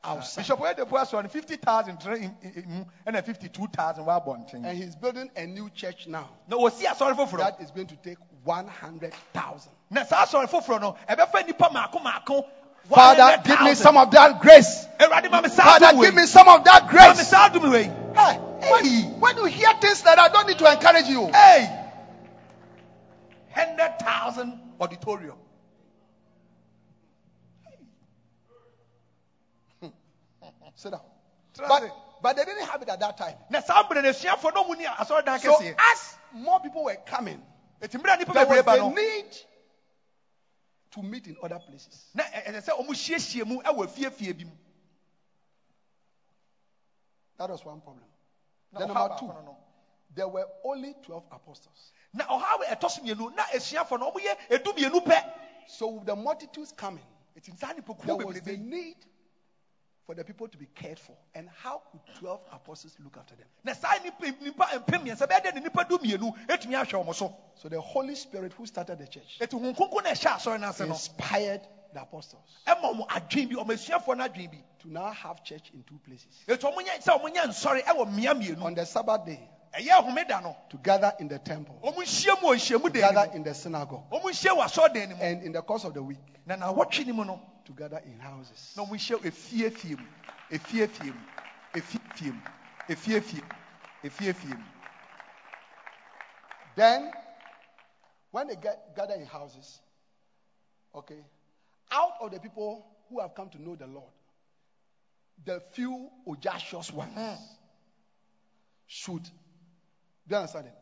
[0.03, 0.41] outside.
[0.41, 5.69] bishop oyedepo asɔre no 50000 trɛ mu 52000 wɔ abɔnten And he's building a new
[5.69, 9.71] church now na wɔsi asɔre foforɔ that is going to take 100,000.
[9.89, 12.45] na asɔre foforɔ no ɛbɛfa nnipa maako maako
[12.89, 14.87] Father, give me some of that grace.
[14.97, 17.31] Father, give me some of that grace.
[17.31, 18.37] Hey,
[18.71, 21.27] when, when you hear things that, I don't need to encourage you.
[21.27, 21.81] Hey!
[23.53, 25.37] 100,000 auditorium.
[30.75, 31.01] Sit down.
[31.57, 31.83] But,
[32.21, 33.35] but they didn't have it at that time.
[33.49, 35.59] Na saa mmerɛ no asuafoɔ no mu ni asɔredan So
[35.91, 37.41] as more people were coming,
[37.81, 39.25] Eti mmerɛ a nipa there was the need
[40.91, 42.09] to meet in other places.
[42.13, 44.51] na ɛ- ɛsɛ sɛ wɔn hyiahyia mu ɛwɔ fiefie bi mu.
[47.37, 48.05] That was one problem.
[48.73, 49.33] Then number two,
[50.13, 51.91] there were only 12 apostles.
[52.13, 55.23] Na ɔhaw ɛtɔ so mmienu na asuafoɔ no wɔn yɛ edu mmienu pɛ.
[55.65, 57.05] So with the multitudes coming,
[57.37, 58.97] Eti saa nipa there was the need
[60.11, 61.15] for the people to be cared for.
[61.33, 63.45] And how could 12 apostles look after them?
[63.63, 67.15] Na saa nipa nipa mpem mmiɛnsa bɛyɛ dɛ ne nipa du mmienu etumi ahwɛ wɔn
[67.15, 67.69] so.
[67.69, 70.87] The Holy Spirit who started the church Eti hun kunkun na ɛhyɛ asɔre n'ase no
[70.87, 71.61] inspired
[71.93, 75.81] the apostles ɛma wɔn adwene bi wɔn asuafoɔ no adwene to now have church in
[75.83, 76.43] two places.
[76.45, 78.61] Eti wɔn nyɛ sɛ wɔn nyɛ nsɔre ɛwɔ mmea mmienu.
[78.63, 79.39] On the Sabbath day,
[79.77, 84.03] to gather in the temple, wɔn nhyia mu wɔ nhyiamu to gather in the synagogue,
[84.11, 86.19] wɔn nhyia wɔ asɔredan no and in the course of the week,
[87.61, 88.73] n'awɔtwe no mu no gather in houses.
[88.75, 90.07] na wɔn hyia efiefie mu
[90.49, 91.21] efiefie mu
[91.73, 92.41] efiefie mu
[92.87, 94.65] efiefie mu efiefie mu
[96.73, 97.11] Then,
[98.31, 99.81] when they get, gather in houses,
[100.95, 101.19] okay,
[101.91, 104.09] out of the people who have come to know the Lord,
[105.43, 107.33] the few audacious ones hmm.
[108.87, 109.29] should, do
[110.29, 110.73] you understand it?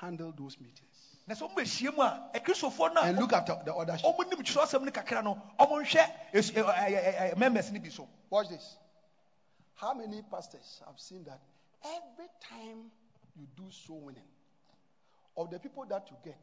[0.00, 0.91] Handle those meetings
[1.26, 4.06] na sɛ wɔn bɛhyia mu a akristofoɔ no and look after the other sheep.
[7.90, 8.76] so Watch this.
[9.74, 11.40] How many pastors have seen that
[11.84, 12.90] every time
[13.36, 14.22] you do soul winning,
[15.36, 16.38] of the people that you get,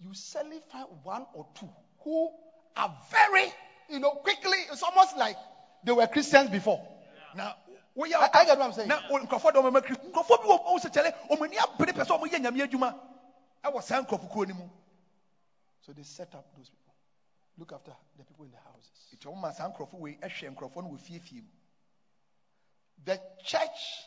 [0.00, 1.68] you suddenly find one or two
[2.02, 2.30] who
[2.76, 3.52] are very,
[3.88, 5.36] you know, quickly, it's almost like
[5.84, 6.80] they were Christians before.
[7.36, 7.52] na
[7.96, 8.88] woyɛ I, I get what I'm saying.
[8.88, 9.20] na wo-
[13.64, 14.70] ɛwɔ saa nkurɔfokuo no mu
[15.80, 16.94] So they set up those people.
[17.58, 18.90] Look after the people in the houses.
[19.16, 21.48] nti ɔmo ma saa nkurɔfoɔ wei ɛhwɛ nkurɔfoɔ no wɔ fiefie mu
[23.04, 24.06] The church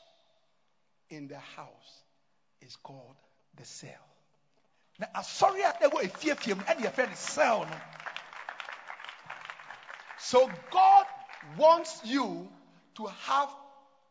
[1.10, 2.04] in the house
[2.62, 3.16] is called
[3.56, 4.06] the cell.
[5.00, 7.78] na asɔre a ɛwɔ efiefie mu ɛna yɛfrɛ no cell no
[10.20, 11.06] So God
[11.58, 12.52] wants you
[12.96, 13.50] to have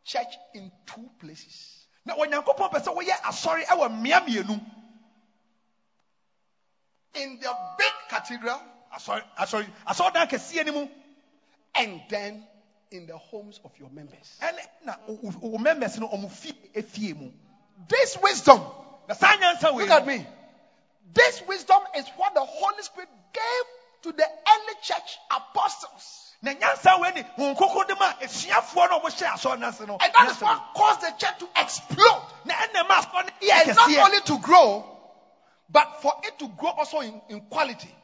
[0.04, 1.86] church in two places.
[2.04, 4.60] na onyankopɔn pɛ sɛ woyɛ asɔre ɛwɔ mmea mmienu
[7.16, 8.60] In the big cathedral
[8.94, 10.88] asɔre asɔre asɔredan kɛseɛ no mu
[11.74, 12.46] and then
[12.90, 14.38] in the homes of your members.
[17.88, 18.60] This wisdom,
[19.08, 20.26] na saa nyansa wei look at me.
[21.12, 23.64] This wisdom is what the Holy Spirit gave
[24.02, 26.22] to the early church apostles.
[26.42, 29.86] na nyansa wei ni wɔn koko de ma esuafoɔ no a ɔmo hyɛ asɔre n'ase
[29.86, 32.22] no And that is what caused the church to explode.
[32.44, 32.44] wei.
[32.44, 34.95] na ɛna ma asɔre no And not only to grow,
[35.70, 37.94] but for it to grow also in, in quality.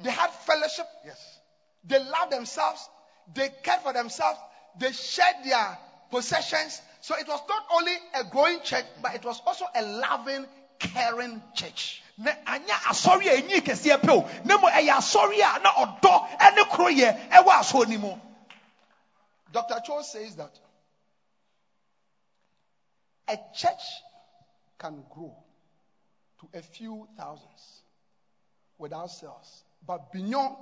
[0.00, 0.86] They had fellowship.
[1.04, 1.38] yes
[1.84, 2.88] They loved themselves.
[3.32, 4.38] They cared for themselves.
[4.78, 5.78] They shared their
[6.10, 6.80] possessions.
[7.00, 10.46] So it was not only a growing church, but it was also a loving,
[10.78, 12.02] caring church.
[12.16, 16.38] na anya asɔre a enyi kɛseɛ pɛ o na mo ɛyɛ asɔre a na ɔdɔ
[16.38, 18.16] ɛne koro yɛ ɛwɔ asɔre no mu
[19.50, 19.80] Dr.
[19.84, 20.58] Cho says that
[23.28, 24.02] a church
[24.78, 25.43] can grow
[26.52, 27.82] to a few thousands
[28.78, 30.56] without cells, but beyond,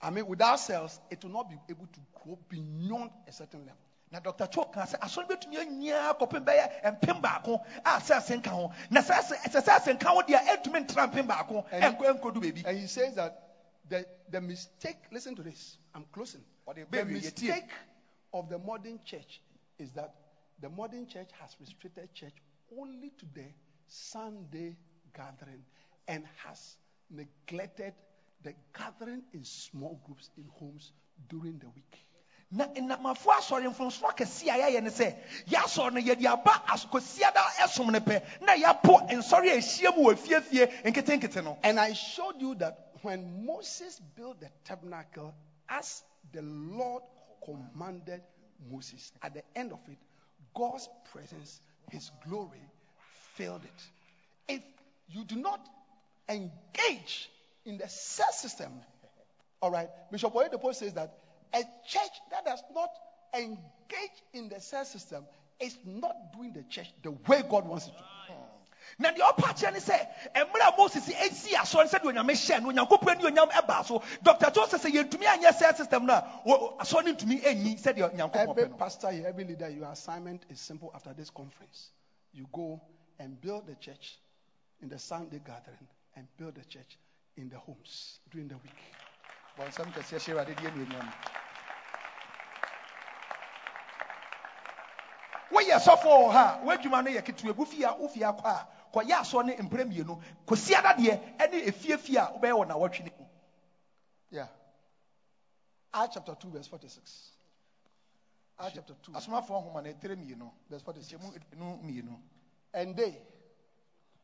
[0.00, 3.80] I mean, without cells, it will not be able to grow beyond a certain level.
[4.12, 8.36] na dr cho ka sɛ asɔre bɛtumi anyia kɔpem bɛyɛ mpem baako a sɛ ase
[8.38, 11.64] nka ho na sɛ ase sɛ sɛ ase nka ho deɛ ɛntumi ntena mpem baako
[11.72, 13.42] ɛnkɔ ɛnkɔdu baabi And he says that
[13.88, 16.44] the, the mistake, listen to this, I'm closing.
[16.68, 17.22] Ɔde The bɛwie, yɛtie.
[17.24, 17.70] mistake
[18.32, 19.40] of the modern church
[19.78, 20.14] is that
[20.60, 22.34] the modern church has restricted church
[22.78, 23.44] only to the
[23.86, 24.76] Sunday
[25.14, 25.62] gathering
[26.08, 26.76] and has
[27.10, 27.94] neglected
[28.42, 30.92] the gathering in small groups in homes
[31.28, 32.06] during the week.
[32.50, 35.16] na nnamafo asɔre mfomsoɔ kɛseɛ a yɛayɛ ne sɛ
[35.48, 40.04] yɛasɔre no yɛde aba as- kɔsiada ɛsom no pɛ na yɛapo nsɔre a ɛhyia mu
[40.04, 45.34] wɔ fiefie nketenkete no And I showed you that when Moses built the tabernacle,
[45.68, 47.02] as the Lord
[47.44, 48.22] commanded
[48.70, 49.98] Moses, at the end of it,
[50.54, 52.62] God's presence, His glory,
[53.36, 54.54] filled it.
[54.56, 54.62] If
[55.08, 55.60] you do not
[56.28, 57.30] engage
[57.64, 58.72] in the cell system,
[59.62, 61.10] all right, Bishop Oyedepo says that
[61.54, 62.90] a church that does not
[63.34, 65.24] engage in the cell system
[65.60, 68.04] is not doing the church the way God wants it to.
[68.98, 73.18] na deɛ ɔpa kyerɛ ne sɛ mmerɛ moses ɛsi asɔre sɛdeɛ onyame hyɛ no onyankopɔn
[73.18, 77.04] ne onyam ɛbaa so dr joseph sɛ yɛntumi anyɛ sɛ system no a wɔ- asɔre
[77.04, 81.12] no ntumi ɛnyi sɛdeɛ onyankopɔn Every pastor here, every leader, your assignment is simple after
[81.14, 81.90] this conference.
[82.32, 82.80] You go
[83.18, 84.18] and build the church
[84.82, 86.98] in the Sunday gathering and build the church
[87.36, 88.80] in the homes during the week.
[89.58, 91.12] bɔnsɛm kɛseɛ hyɛ awurade deɛ anuonyam
[95.50, 98.44] woyɛ sɔfo wɔ ha a w'adwuma no yɛ ketewa gu fie a wo fie akɔ
[98.44, 103.10] a kɔyɛ asɔ ne mprɛ mmienu kɔsiada deɛ ɛne efiefie a wobɛyɛ wɔ nawɔtwe no
[103.18, 103.26] mu
[104.30, 104.48] Yeah.
[105.94, 107.30] Acts chapter 2, verse 46.
[108.58, 111.08] Acts chapter 2, asomafoɔ nhoma no ɛtrɛ mmienu verse 46.
[111.16, 112.20] kyɛmu ɛnu mmienu
[112.76, 113.16] And they,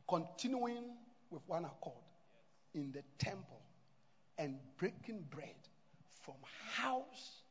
[0.06, 0.84] continuing
[1.30, 1.96] with one accord
[2.74, 3.62] in the temple
[4.36, 5.56] and breaking bread
[6.20, 6.34] from
[6.74, 7.42] house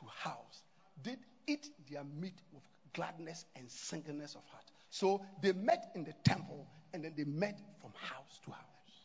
[0.00, 0.62] to house,
[1.02, 2.62] did eat their meat with
[2.94, 4.64] gladness and singleness of heart.
[4.88, 8.64] So they met in the temple and then they met from house to house.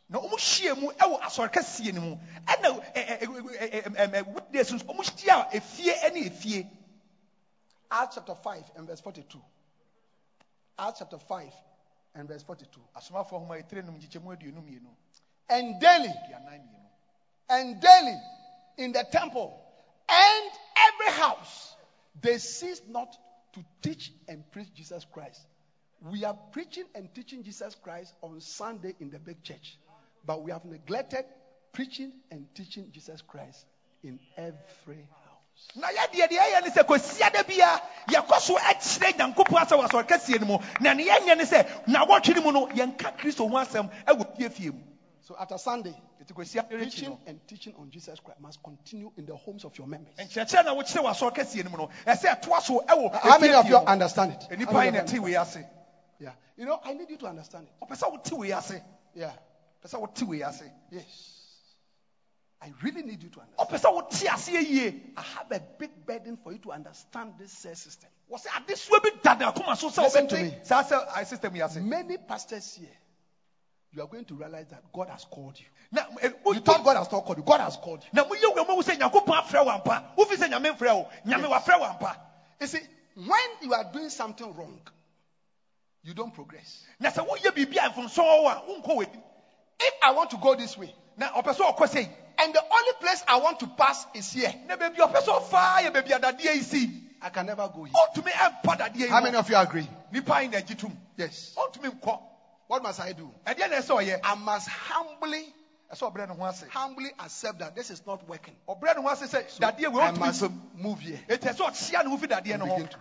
[0.09, 6.13] na wɔn hyia mu wɔ asɔre kɛseɛ no mu ɛna weekdays nso wɔn hyia efie
[6.13, 6.69] ne efie
[7.91, 9.39] Acts chapter 5 and verse 42.
[10.77, 11.51] Acts chapter 5
[12.15, 12.79] and verse 42.
[12.95, 14.89] asomafoɔ nhoma ɛtrɛ num nkyekyɛmu aduonu mmienu
[15.49, 16.13] And daily,
[17.49, 18.17] and daily
[18.77, 19.59] in the temple
[20.09, 21.75] and every house
[22.21, 23.15] they ceased not
[23.53, 25.45] to teach and preach Jesus Christ.
[26.01, 29.77] We are preaching and teaching Jesus Christ on Sunday in the big church,
[30.25, 31.25] but we have neglected
[31.71, 33.65] preaching and teaching Jesus Christ
[34.03, 35.22] in every house.
[35.75, 40.07] Na yɛdeɛ deɛ ɛyɛ ne sɛ kɔsiada bia yɛkɔ so ɛkyerɛ nyankopɔn asɛm wɔ asɔre
[40.07, 43.55] kɛseɛ no mu na ne yɛnyɛ ne sɛ nawɔtwe no mu no yɛnka kristo ho
[43.57, 44.79] asɛm ɛwɔ fiefie mu
[45.25, 49.09] So after Sunday, ɛti kɔsiada no akyi preaching and teaching on Jesus Christ must continue
[49.17, 50.13] in the homes of your members.
[50.17, 53.53] nkyerɛkyerɛ na wokyerɛ wɔ asɔre kɛseɛ no mu no ɛsɛ ɛtoa so ɛwɔ How many
[53.53, 54.43] of you understand it?
[54.49, 55.57] How nnipa many yi of na you ɛte wei ase
[56.19, 56.33] Yeah.
[56.55, 57.73] You know, I need you to understand it.
[57.87, 58.81] ɔpɛ sɛ wote wei ase
[59.15, 59.31] Yeah.
[59.83, 61.39] pɛ sɛ wote wei ase Yes.
[62.63, 63.67] I really need you to understand.
[63.69, 67.51] ɔpɛ sɛ wote aseɛ yie I have a big burden for you to understand this
[67.51, 68.09] cell system.
[68.31, 70.57] wɔ sɛ adesoa bi dada akoma so sɛ Listen to me.
[70.71, 72.95] ae system Many pastors here,
[73.91, 75.65] you are going to realize that God has called you.
[75.91, 77.43] na eh, You thought God has not called you.
[77.43, 78.09] God has called you.
[78.13, 81.49] na moyɛ wura mu sɛ nyankopɔn afrɛ wo ampa wofi sɛ nyame mfrɛ wo nyame
[81.51, 82.15] wafrɛ wo ampa
[82.61, 82.79] You see,
[83.15, 84.81] when you are doing something wrong,
[86.01, 86.85] you don't progress.
[86.97, 89.21] na sɛ woyɛ biribi a mfomsɔn wɔ a wonkɔ
[89.81, 91.29] If I want to go this way, na
[92.43, 94.75] ɔpɛ sɛ ɔkɔ sei and the only place I want to pass is here, na
[94.75, 97.83] baabi a ɔpɛ sɛ ɔfaa yɛ baabi a dadeɛ yi si I can never go
[97.83, 97.93] here.
[97.93, 99.87] ɔntumi ɛmpa dadeɛ yi How many of you agree?
[100.11, 101.55] nipa yi na agyi tom Yes.
[102.67, 103.31] What must I do?
[103.45, 105.53] ɛdeɛ na ɛsɛ ɔyɛ I must humbly,
[105.93, 108.55] ɛsɛ ɔbrɛ ne ho ase humbly accept that this is not working.
[108.67, 110.43] ɔbrɛ ne ho ase sɛ dadeɛ wei I must
[110.75, 111.19] move here.
[111.29, 112.97] ɛti ɛsɛ ɔkyea ne ho fi dadeɛ no Begin to-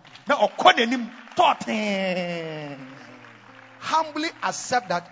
[3.79, 5.09] Humbly accept that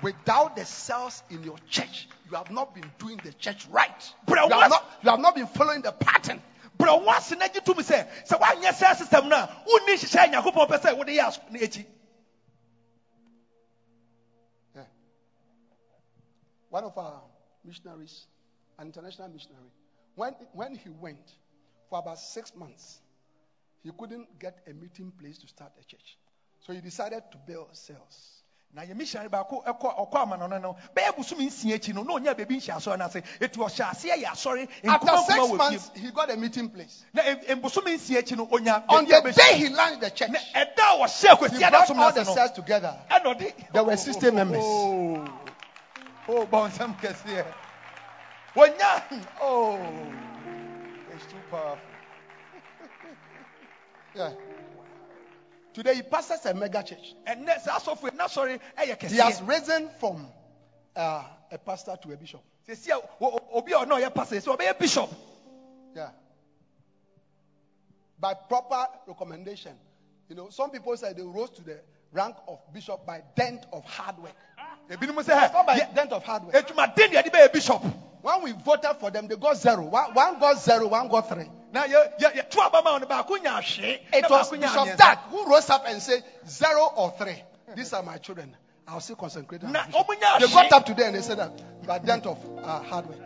[0.00, 4.14] without the cells in your church, you have not been doing the church right.
[4.26, 6.42] Bro, you, have not, you have not been following the pattern.
[6.78, 10.24] brɛ wo ase na gye tom sɛ sɛ woanyɛ sɛ system no a wonni nhyehyɛ
[10.24, 11.86] a nyankopɔn pɛ sɛ wode yɛ aso ne akyi
[16.70, 17.22] One of our
[17.64, 18.26] missionaries,
[18.78, 19.70] an international missionary,
[20.16, 21.32] when, when he went
[21.88, 23.00] for about six months,
[23.82, 26.18] he couldn't get a meeting place to start a church.
[26.60, 28.37] So he decided to build cells.
[28.74, 32.34] Na yɛ missionary baako ɛkɔ ɔkɔ amano no no bɛyɛ bosom nsia akyi no na
[32.34, 35.56] baabi nhyɛ asɔre no ase ɛti ɔhyɛ aseɛ yɛ asɔre After nkoma six nkoma wɔ
[35.58, 37.04] months, he got a meeting place.
[37.14, 41.22] na em- nsia akyi no ɔnya On the day he launched the church, na ɛda
[41.22, 42.94] he akwasi ada brought som all no the ase no cells together.
[43.10, 44.60] ɛna ɔde There were 60 members.
[44.62, 45.24] oh
[46.28, 47.46] oh bɔnsɛm kɛseɛ
[48.54, 49.02] wɔnya
[49.40, 49.78] oh
[51.14, 51.78] it's too powerful
[54.14, 54.32] Yeah.
[55.74, 57.14] Today he pastors a mega church.
[57.26, 60.28] ɛnɛ saa asɔfo yi n'asɔre ɛyɛ He has risen from
[60.96, 62.40] uh, a pastor to a bishop.
[64.78, 65.10] bishop
[65.94, 66.10] Yeah.
[68.20, 69.72] By proper recommendation.
[70.28, 71.80] You know, some people say they rose to the
[72.12, 74.34] rank of bishop by dint of hard work.
[74.90, 76.54] ebinom It's not by sɛ dint of hard work.
[76.54, 77.82] edwumaden deɛ de bɛyɛ bishop
[78.20, 79.84] When we voted for them, they got zero.
[79.84, 81.48] One, one got zero, one got three.
[84.12, 87.42] It was Bishop mmiɛnsa who rose up and said, zero or three.
[87.76, 88.56] These are my children.
[88.86, 90.06] I'll still concentrate on na bishop.
[90.06, 93.06] ɔmo nya They got up today and they said that by dint of uh, hard
[93.06, 93.18] work.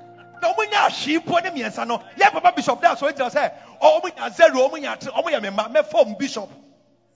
[0.42, 3.52] na ɔmo nya ahwee po ne mmiɛnsa no yɛ papa bishop da so gyina sɛ
[3.80, 6.50] ɔ- ɔmo nya zero ɔmo nya three ɔmo yɛ mɛma mɛfɔ ɔmo bishop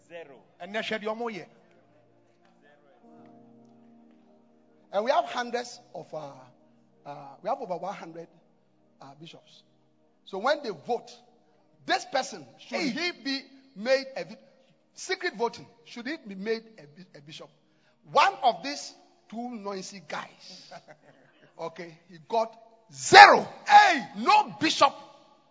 [0.08, 1.46] zero ɛnɛ hwɛ deɛ ɔmo yɛ
[4.92, 6.30] And we have hundreds of, uh,
[7.04, 8.28] uh, we have over 100
[9.02, 9.62] uh, bishops.
[10.26, 11.10] So when they vote,
[11.86, 12.88] this person, should Hey.
[12.90, 13.40] he be
[13.76, 14.24] made a
[14.94, 15.66] secret voting?
[15.84, 17.48] Should he be made a, a bishop?
[18.12, 18.92] One of these
[19.30, 20.70] two noisy guys,
[21.60, 22.56] okay, he got
[22.92, 23.46] zero.
[23.68, 24.94] Hey, no bishop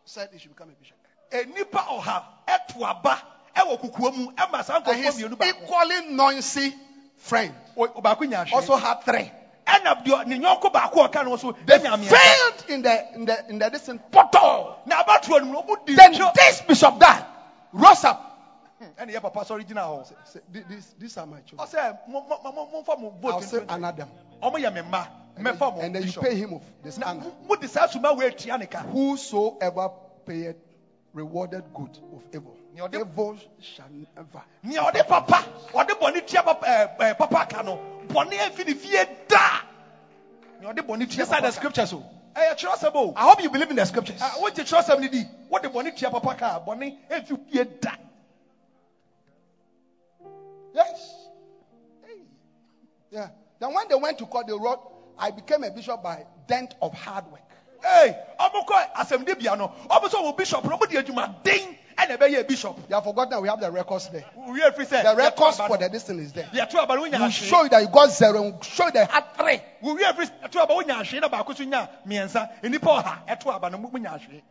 [0.05, 0.97] said he should become a bishop.
[1.31, 3.21] enipa ɔha ɛto aba
[3.55, 6.73] ɛwɔ kukuo mu ɛma saa And nkɔfoɔ his equally noisy
[7.17, 9.31] friend O- baako nya also had three.
[9.65, 13.49] Ɛna deɛ ne nyɔnko baako a ɔka no so They failed in the in the
[13.49, 14.01] in the distance.
[14.11, 14.75] Poto.
[14.85, 17.25] na abatoɔ no mu ɔmo di Then this bishop guy
[17.73, 18.31] rose up.
[18.99, 21.67] ɛna yɛ papa sɔre gyina hɔ Say, "Th- These, these are my children.
[22.07, 23.67] Oh, mo I'll say 2020.
[23.69, 24.09] honor them.
[24.43, 26.97] ɔmo yɛ me mma And then, mɛfa mo and then you pay him of this
[26.97, 27.25] na honor.
[27.47, 29.89] mo de saa suma wei atua ne ka Whosoever
[30.25, 30.55] payeth
[31.13, 32.55] rewarded good of evil.
[32.75, 35.03] Evil shall never.
[35.07, 37.47] papa ɔde bɔne tua papa ɛɛ ɛɛ papa
[38.07, 39.61] ka no bɔne efi ne fie da
[40.59, 41.93] nea ɔde bɔne tua These are the scriptures.
[41.93, 42.03] oh.
[42.35, 44.19] ɛyɛ kyerɛsɛm o I hope you believe in the scriptures.
[44.21, 47.91] Ah, wogye kyerɛsɛm no di wode bɔne tua papa ka a bɔne efi fie da
[50.73, 51.29] Yes.
[53.09, 53.29] Yeah.
[53.59, 54.79] Then when they went to court, they wrote,
[55.17, 57.41] I became a bishop by dint of hard work.
[57.81, 62.47] Hey, I'm ee ɔmo kɔ asɛmdebea no ɔmo sɛ ɔmo bishop no ɔmo de ɛna
[62.47, 64.25] bishop You have forgotten that we have the records there.
[64.35, 66.49] wie firi sɛ The records for the distance is there.
[66.53, 68.91] yɛto aba no wonya We'll show you that you got zero and we'll show you
[68.91, 69.61] that you had three.
[69.81, 73.53] wo wie firi ɛto aba wonya ahwee na baako so nya mmiɛnsa nnipa ɔha ɛto
[73.55, 74.41] aba no wonya ahwee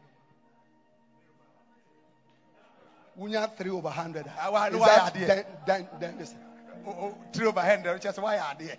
[3.16, 4.26] Unya three over hundred.
[4.26, 6.36] Why- why are they- then, then, then listen.
[6.84, 8.76] Oh, oh, o- o- tiri over hand kyɛ sɛ woayɛ adeɛ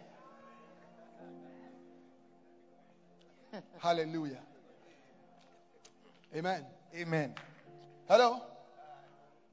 [3.79, 4.39] Hallelujah.
[6.35, 6.65] Amen.
[6.97, 7.33] amen
[8.09, 8.41] Hello.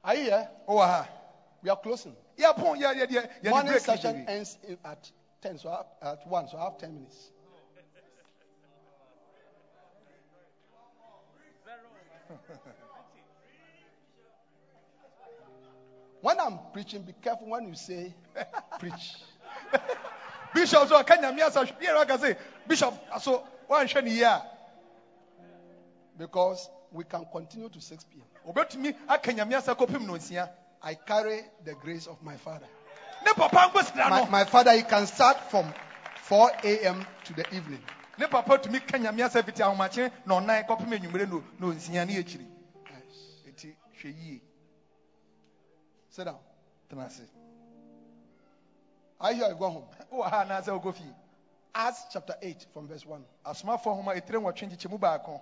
[0.05, 0.49] Are you here?
[0.69, 1.09] wowɔ ha
[1.63, 2.17] We are closing.
[2.37, 5.11] yɛpo yeah, yeah, yɛ- yɛde Morning session ends in, at
[5.43, 5.87] 10, so I have,
[6.19, 7.31] at 1, so I have 10 minutes.
[16.21, 18.15] when I'm preaching, be careful when you say
[18.79, 19.15] preach.
[20.55, 22.37] bishop so ɔka nyame asa hwɛ aka sɛ
[22.67, 24.43] bishop so woanhwɛ ne yie a
[26.19, 28.25] Because we can continue to 6 p.m.
[28.53, 30.49] obɛtumi aka nyame asa kɔpem no nsia
[30.85, 32.67] I carry the grace of my father.
[33.25, 35.73] ne papa nkosira My, no my father, he can start from
[36.17, 37.07] 4 a.m.
[37.25, 37.81] to the evening.
[38.19, 42.07] ne papa tumi ka nyame asa fiti ahomakye na ɔnan kɔpem anwummere no na ɔnsia
[42.07, 42.47] ne akyiri
[42.91, 43.55] Yes.
[43.55, 44.41] ɛti hwɛ yie
[46.11, 46.39] Sit down.
[46.91, 47.23] tena ase
[49.21, 49.85] I hear you go home.
[50.13, 51.15] wowɔ ha anaasɛ wokɔ fie
[51.75, 53.25] Acts chapter 8 from verse 1.
[53.47, 55.41] asomafoɔ nhoma ɛtire nwɔtwe nkyekyɛmu baako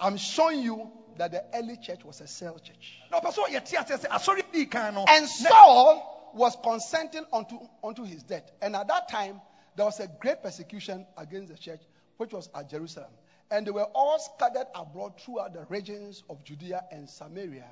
[0.00, 3.00] I'm showing you that the early church was a cell church.
[3.10, 7.24] na ɔpɛ sɛ ɔyɛ te aseɛ sɛ asɔre dii kan no And Saul was consenting
[7.32, 8.50] unto, unto his death.
[8.62, 9.40] And at that time,
[9.74, 11.80] there was a great persecution against the church,
[12.16, 13.10] which was at Jerusalem.
[13.50, 17.64] And they were all scattered abroad throughout the regions of Judea and Samaria,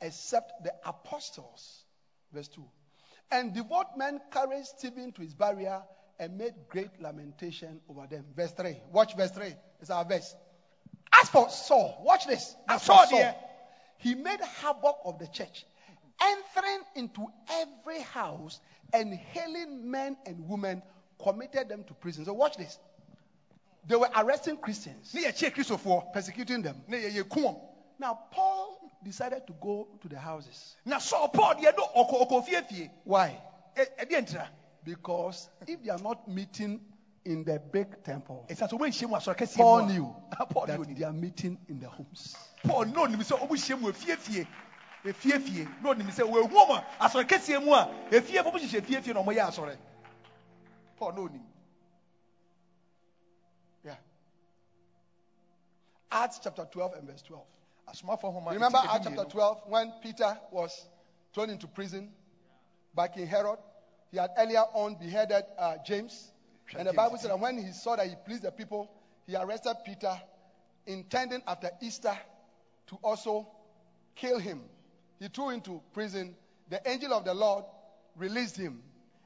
[0.00, 1.84] except the apostles.
[2.32, 2.64] Verse 2.
[3.30, 5.86] And devout men carried Stephen to his burial
[6.18, 8.24] and made great lamentation over them.
[8.36, 8.76] Verse 3.
[8.92, 9.54] Watch verse 3.
[9.80, 10.34] It's our verse.
[11.20, 12.56] As for Saul, watch this.
[12.68, 13.34] As for Saul Saul,
[13.98, 15.64] he made havoc of the church,
[16.20, 18.60] entering into every house
[18.92, 20.82] and hailing men and women,
[21.22, 22.24] committed them to prison.
[22.24, 22.78] So watch this.
[23.86, 25.14] They were arresting Christians,
[26.12, 26.82] persecuting them.
[27.98, 30.76] Now Paul decided to go to the houses.
[30.84, 33.40] na saul paul deɛ no ɔkɔ ɔkɔ fiefie Why?
[33.76, 34.48] Ɛ- ɛdeɛ ntira
[34.84, 36.80] Because if they are not meeting
[37.24, 40.14] in the big temple, ɛsiane sɛ ɔmɛnhyia mu asɔre kɛseɛ Paul knew
[40.66, 42.36] that they are meeting in the homes.
[42.64, 44.46] paul ne onim sɛ ɔmhyia mu efiefie
[45.04, 49.22] efiefie ne onim sɛ wɔahu ɔma asɔre kɛseɛ mu a efie fo hyehyɛ efiefie na
[49.22, 49.76] ɔmɔyɛ asɔre
[50.98, 51.42] paul ne onim
[53.84, 53.96] Yeah.
[56.10, 57.44] Acts chapter 12 and verse 12.
[57.88, 60.86] asomafoɔ nhoma Remember Acts chapter 12 when Peter was
[61.32, 62.10] thrown into prison
[62.94, 63.58] by King Herod?
[64.10, 66.31] He had earlier on beheaded uh, James.
[66.76, 68.90] And the Bible said that when he saw that he pleased the people,
[69.26, 70.20] he arrested Peter,
[70.86, 72.16] intending after Easter
[72.88, 73.46] to also
[74.14, 74.62] kill him.
[75.18, 76.34] He threw into prison.
[76.68, 77.64] The angel of the Lord
[78.16, 78.82] released him.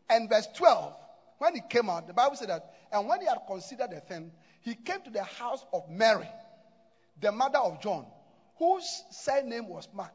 [0.09, 0.95] And verse 12,
[1.39, 4.32] when he came out, the Bible said that, and when he had considered the thing,
[4.62, 6.28] he came to the house of Mary,
[7.20, 8.07] the mother of John,
[8.59, 10.14] whose surname was Mark,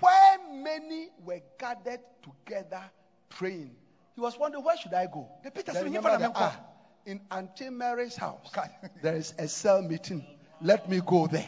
[0.00, 2.82] where many were gathered together
[3.28, 3.74] praying.
[4.16, 5.28] He was wondering, where should I go?
[5.44, 6.60] The Peter Then said, remember "Nyɛ that, ah,
[7.04, 8.50] in Auntie Mary's house,
[9.02, 10.24] there is a cell meeting.
[10.62, 11.46] Let me go there.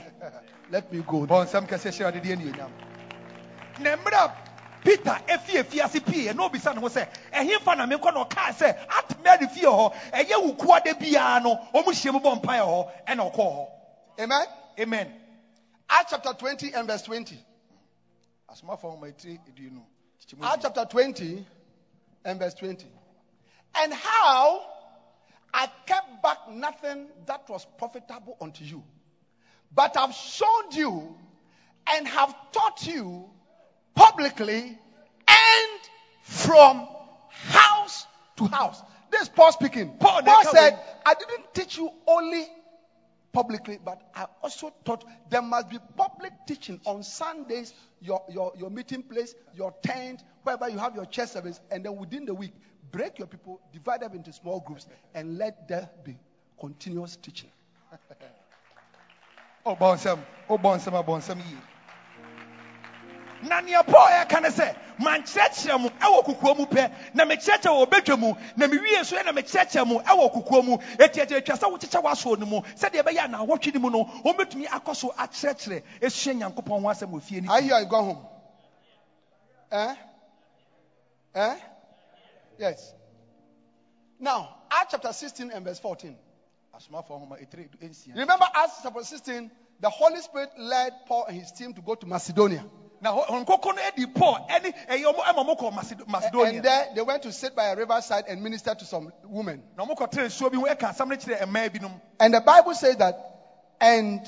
[0.70, 1.34] Let me go there.
[1.46, 2.70] bɔnsɛm kɛseɛ hyɛ ɔde deɛ anuonyam
[3.80, 4.34] na mmerɛ a
[4.84, 8.52] peter efie fie ase pii na obisa ne ho sɛ ɛhefa na menkɔ na ɔkaa
[8.52, 12.60] sɛ at mary fie hɔ ɛyɛ wo kuada biara no ɔmo hyia mu bɔ mpaeɛ
[12.60, 13.68] hɔ ɛna ɔkɔɔ hɔ
[14.20, 14.46] Amen.
[14.78, 15.12] amen
[15.88, 17.38] Acts chapter 20 and verse 20.
[18.50, 19.82] asomafoɔ nhoma etiri eduonu
[20.42, 21.46] Acts chapter 20
[22.28, 22.86] and verse 20.
[23.76, 24.62] And how
[25.52, 28.82] I kept back nothing that was profitable unto you,
[29.74, 31.16] but have shown you
[31.90, 33.30] and have taught you
[33.94, 34.78] publicly
[35.28, 35.80] and
[36.22, 36.86] from
[37.28, 38.06] house
[38.36, 38.82] to house.
[39.10, 39.96] This is Paul speaking.
[39.98, 42.46] Paul, Paul said, I didn't teach you only
[43.32, 48.70] publicly, but I also taught there must be public teaching on Sundays, your, your, your
[48.70, 52.52] meeting place, your tent, wherever you have your church service, and then within the week,
[52.90, 56.16] break your people, divide them into small groups, and let there be
[56.60, 57.50] continuous teaching.
[59.66, 60.18] Oh, ɔbɔ nsɛm
[60.48, 61.58] ɔbɔ oh, nsɛm abɔ oh, nsɛm yie
[63.42, 64.08] na nea paul
[64.42, 69.04] ne sɛ mankyerɛkyerɛ mo ɛwɔ kokoa mu pɛ na mekyerɛkyerɛ wɔ badwa mu na mewie
[69.04, 73.24] so yɛ na mekyerɛkyerɛ mo ɛwɔ kokoa mu sɛ wokyekyɛ w'asoɔ no mu sɛdeɛ ɛbɛyɛ
[73.24, 77.40] a naawɔtwe no mu no wɔmbɛtumi akɔ so akyerɛkyerɛ ɛsua nyankopɔn ho asɛm wɔ fie
[77.40, 78.26] no I hear you go home.
[79.70, 79.94] Eh?
[81.34, 81.56] Eh?
[82.58, 82.94] Yes.
[84.18, 86.16] Now, Acts chapter 16 and verse 14.
[86.74, 91.52] asomafoɔ nhoma ɛtire nsia Remember, Acts chapter 16, the Holy Spirit led Paul and his
[91.52, 92.64] team to go to Macedonia.
[93.00, 96.62] Na hɔ- hɔn nkoko no adi paul ɛne ɛyɛ ɔmo ɛma ɔmo kɔ Maced- And
[96.62, 99.62] there they went to sit by a riverside and minister to some women.
[99.76, 102.74] na ɔmo kɔtena nsuo bi ho ɛka asɛm no kyerɛ mmaa binom And the Bible
[102.74, 103.14] says that,
[103.80, 104.20] and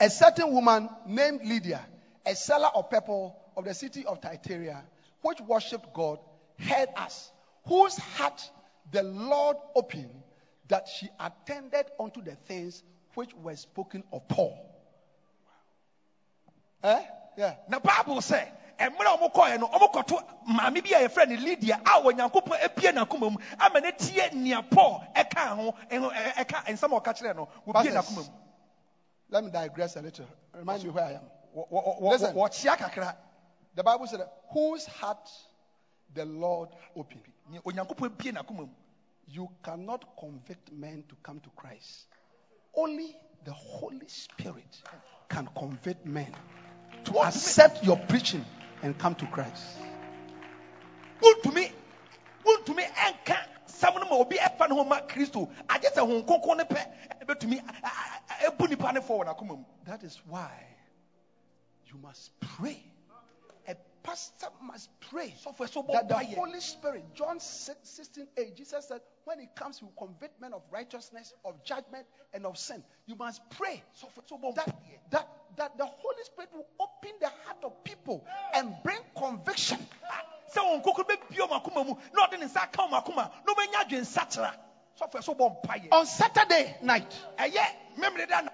[0.00, 1.80] a certain woman named Lydia,
[2.26, 4.82] a seller of purple of the city of Thyatira,
[5.22, 6.18] which worshipped God,
[6.58, 7.30] heard us,
[7.66, 8.50] whose heart
[8.90, 10.22] the Lord opened,
[10.68, 12.82] that she attended unto the things
[13.14, 14.58] which were spoken of Paul.
[16.84, 17.00] Eh?
[17.36, 17.54] Yeah.
[17.68, 18.46] na bible sɛ
[18.78, 23.32] mmerɛ a ɔmokɔɛ no ɔmokɔto maame bi a yɛfrɛ no lydia a onyankopɔn apue n'akoma
[23.32, 27.90] mu ama no tie nea paul ɛka ho ɛka nsɛm a ɔka kyerɛ no wɔbie
[27.92, 28.32] n'akoma mu
[29.30, 30.26] Let me digress a little.
[30.52, 31.22] Remind me where I am.
[32.00, 32.34] Listen.
[32.36, 33.16] wɔ- wɔkyea kakra
[33.74, 34.20] The Bible said,
[34.52, 35.28] whose heart
[36.12, 37.20] the Lord open.
[37.50, 38.68] Nea onyankopɔn bie n'akoma mu
[39.26, 42.06] You cannot convict men to come to Christ.
[42.76, 44.82] Only the Holy Spirit
[45.30, 46.32] can convict men
[47.04, 48.44] to accept your preaching
[48.82, 49.64] and come to Christ.
[51.20, 51.70] wontumi
[52.44, 53.36] wontumi ɛnka
[53.68, 56.86] sɛm no ma obi ɛfa ne ho ma kristo agye sɛ hon kronkron no pɛ
[57.22, 60.50] ɛna a- a- a- ɛbu nipa ne fɔ wɔ n'akoma mu That is why
[61.86, 62.82] you must pray.
[64.04, 65.34] Pastor must pray
[65.90, 69.94] that the Holy Spirit, John 6, 16, 8, Jesus said, when he comes, he will
[70.06, 72.84] convict men of righteousness, of judgment, and of sin.
[73.06, 74.76] You must pray sɔfo ɛsɛ ɔbɔ that,
[75.10, 79.78] that, that the Holy Spirit will open the heart of people and bring conviction.
[84.98, 86.64] Sɛ wɔn kokoro bɛbie ɔmo akoma mu na ɔde ne nsa aka ɔmo akoma na
[86.64, 87.22] ɔmɛnya adwensakyera sɔfo ɛsɛ ɔbɔ mpayɛ On Saturday night,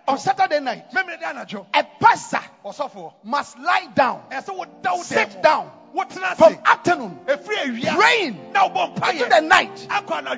[0.09, 0.85] on Saturday night,
[1.75, 2.41] a pastor
[3.25, 5.71] must lie down, ɛsɛ woda wo sit down
[6.37, 9.89] from afternoon praying into the night,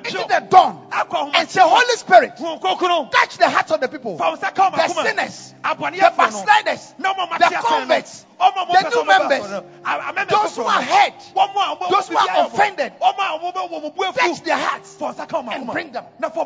[0.05, 0.87] into the dawn,
[1.35, 4.75] and say, Holy Spirit, touch the hearts of the people, fa wo nsa ka ɔmo
[4.75, 8.89] the sinners, the backsliders, na ɔmo a the ɔmo ate asɛn no, converts, ɔmo the
[8.89, 12.17] new members, asɔre no, a- amendment those who are hurt, Wɔn a ɔmo- those who
[12.17, 12.93] are offended.
[12.99, 14.95] Wɔn a ɔmo bɛ- wɔn bu touch their hearts.
[14.95, 16.05] fa wo nsa ka ɔmo and bring them.
[16.19, 16.45] na fa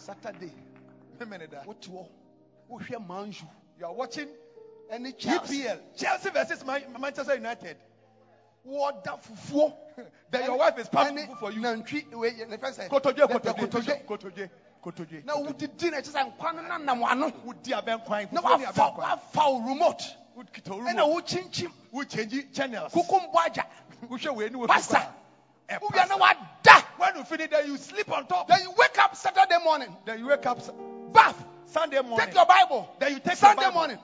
[0.00, 0.52] Saturday,
[1.64, 2.06] what you
[2.70, 3.46] wohwɛ manju.
[3.78, 4.28] You are watching
[4.92, 5.62] ɛne Chelsea.
[5.64, 7.76] EPL Chelsea versus Manchester United.
[8.66, 9.74] Wɔda fufuo.
[10.30, 11.60] Then your wife is pumping for you.
[11.60, 14.50] Nantwi wei yɛ- ne fɛ sɛ kotodwe the- the kotodwe kotodwe kotodwe
[14.82, 17.26] kotodwe na wodidi na ɛkyɛ sɛ nkwa no nanam ano.
[17.26, 18.98] Na fufuo ne wafa abɛnkwan.
[18.98, 20.16] wafa wo remote.
[20.36, 21.24] Wokita wo ɛna remote.
[21.92, 22.92] wokyinkyim channels.
[22.92, 23.64] Kukumbɔ agya
[24.04, 25.14] wohwɛ wei ne wo wowia na pastor.
[26.98, 28.48] When you finish there you sleep on top.
[28.48, 29.96] Then you wake up Saturday morning.
[30.04, 30.60] Then you wake up
[31.12, 31.44] bath.
[31.66, 32.26] Sunday morning.
[32.26, 32.90] Take your Bible.
[32.98, 33.98] Then you take Sunday morning.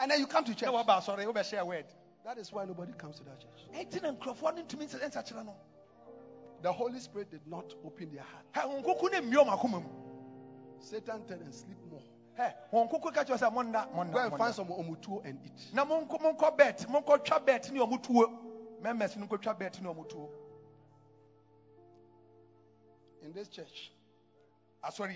[0.00, 0.68] And then you come to church.
[0.68, 1.84] Na waba asɔre wobɛhyɛ a word?
[2.24, 3.60] That is why nobody comes to that church.
[3.74, 5.54] Ɛnti na nkurɔfoɔ no ntumi nsa- nsakyerɛ no
[6.62, 8.44] the Holy Spirit did not open their heart.
[8.52, 9.88] Ha, wɔn koko ne mmie ɔmo akoma mu
[10.80, 12.02] Satan tell them sleep more.
[12.38, 15.74] Hɛ, wɔn koko ka kyerɛ sɛ monna go and find some omutuo and eat.
[15.74, 15.84] Na
[23.26, 23.92] in this church.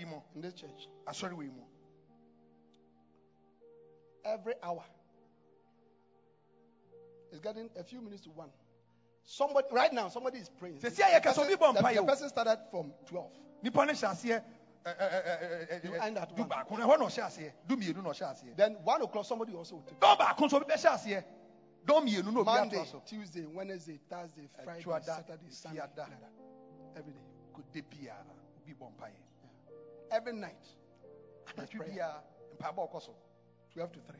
[0.05, 0.87] Mu in this church.
[1.07, 1.63] Asɔre wɔ yi mu
[4.25, 4.83] every hour.
[7.31, 8.49] It's getting a few minutes to one.
[9.23, 10.77] Somebody right now somebody is praying.
[10.79, 13.31] Sɛ si ayɛ The kɛse person- the- the person started from 12
[13.63, 14.43] nipa ne hyɛ aseɛ
[14.83, 16.49] ɛ, ɛ, ɛ, ɛ, ɛ, You end at one.
[16.49, 19.53] baako na ɛhɔ na ɔhyɛ aseɛ du mmienu na ɔhyɛ aseɛ then one o'clock somebody
[19.55, 21.23] also will take dɔn baako nso obi bɛhyɛ aseɛ
[21.85, 25.81] dɔn mmienu Monday, Tuesday, Wednesday, Thursday, Friday, Saturday, Sunday,
[26.95, 27.19] every day,
[27.61, 28.25] ko de biara
[28.57, 28.75] obi
[30.11, 30.67] every night,
[31.47, 31.93] anatwi prayer.
[31.93, 32.23] biara
[32.57, 33.13] mpaebɔ ɔkɔ
[33.73, 34.19] 12 to 3.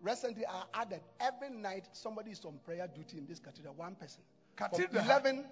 [0.00, 4.22] Recently, I added every night somebody is on prayer duty in this cathedral, one person.
[4.56, 5.04] From Cathedral.
[5.04, 5.44] 11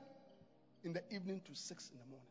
[0.85, 2.27] in the evening to 6 in the morning.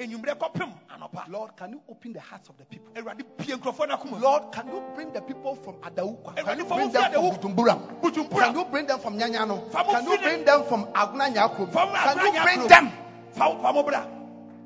[0.00, 2.92] Ɛyɛ du baako enyimrɛ kɔpem anɔpa Lord, can you open the hearts of the people?
[2.94, 4.18] awurade pie nkurɔfoɔ no akoma mu.
[4.18, 6.38] Lord, can you bring the people from Adawukwa?
[6.38, 7.54] Eh, Can you bring them from.
[7.54, 8.40] Bujumbura?
[8.44, 9.70] Can you bring them from Nyanyano?
[9.72, 11.72] Can you bring them from Aguna Nyakro?
[11.72, 12.92] Can you bring them?
[13.32, 14.02] fa fa mo bra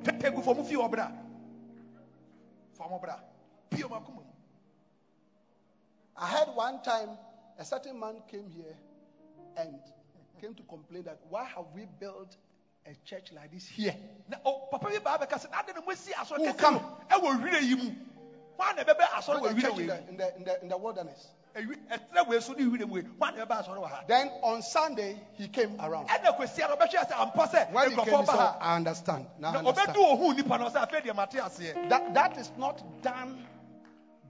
[0.02, 1.10] tete gu fɔ mo fi wɔ bra
[2.72, 3.16] fa mo bra
[3.70, 4.32] pie ɔmo akoma mu
[6.16, 7.10] I heard one time
[7.58, 8.76] a certain man came here
[9.56, 9.78] and
[10.40, 12.36] came to complain that why have we built
[12.86, 13.94] a church like this here?
[14.28, 16.74] na o papa bi baa bɛka sɛ na adi na mo esi asɔre Who come?
[16.74, 16.80] no
[17.10, 17.90] ɛwɔ nwura yi mu
[18.58, 20.68] wɔn na ɛbɛbɛ asɔre Built wɔ a church in the, in, the, in, the, in
[20.68, 21.28] the wilderness.
[21.56, 24.28] Ewi- ɛtena wɔ esu ne nwura mu yi wɔn na ɛbɛbɛ asɔre wɔ ha Then
[24.42, 26.08] on Sunday, he came around.
[26.08, 29.26] ɛna kwesi ara ɔbɛhwɛ sɛ ampa sɛ When he came, he said, I understand.
[29.38, 29.88] Now I understand.
[29.96, 33.46] ɔbɛdu ohun nipa na ɔsɛ afɛ deɛ mate aseɛ That, that is not done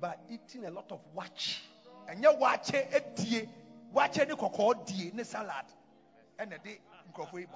[0.01, 1.63] by eating a lot of watch.
[2.09, 3.49] ɛnyɛ wakyɛ edie
[3.93, 5.65] wakyɛ ne kɔkɔɔ die ne salad
[6.39, 6.79] ɛna de
[7.13, 7.49] nkurɔfoɔ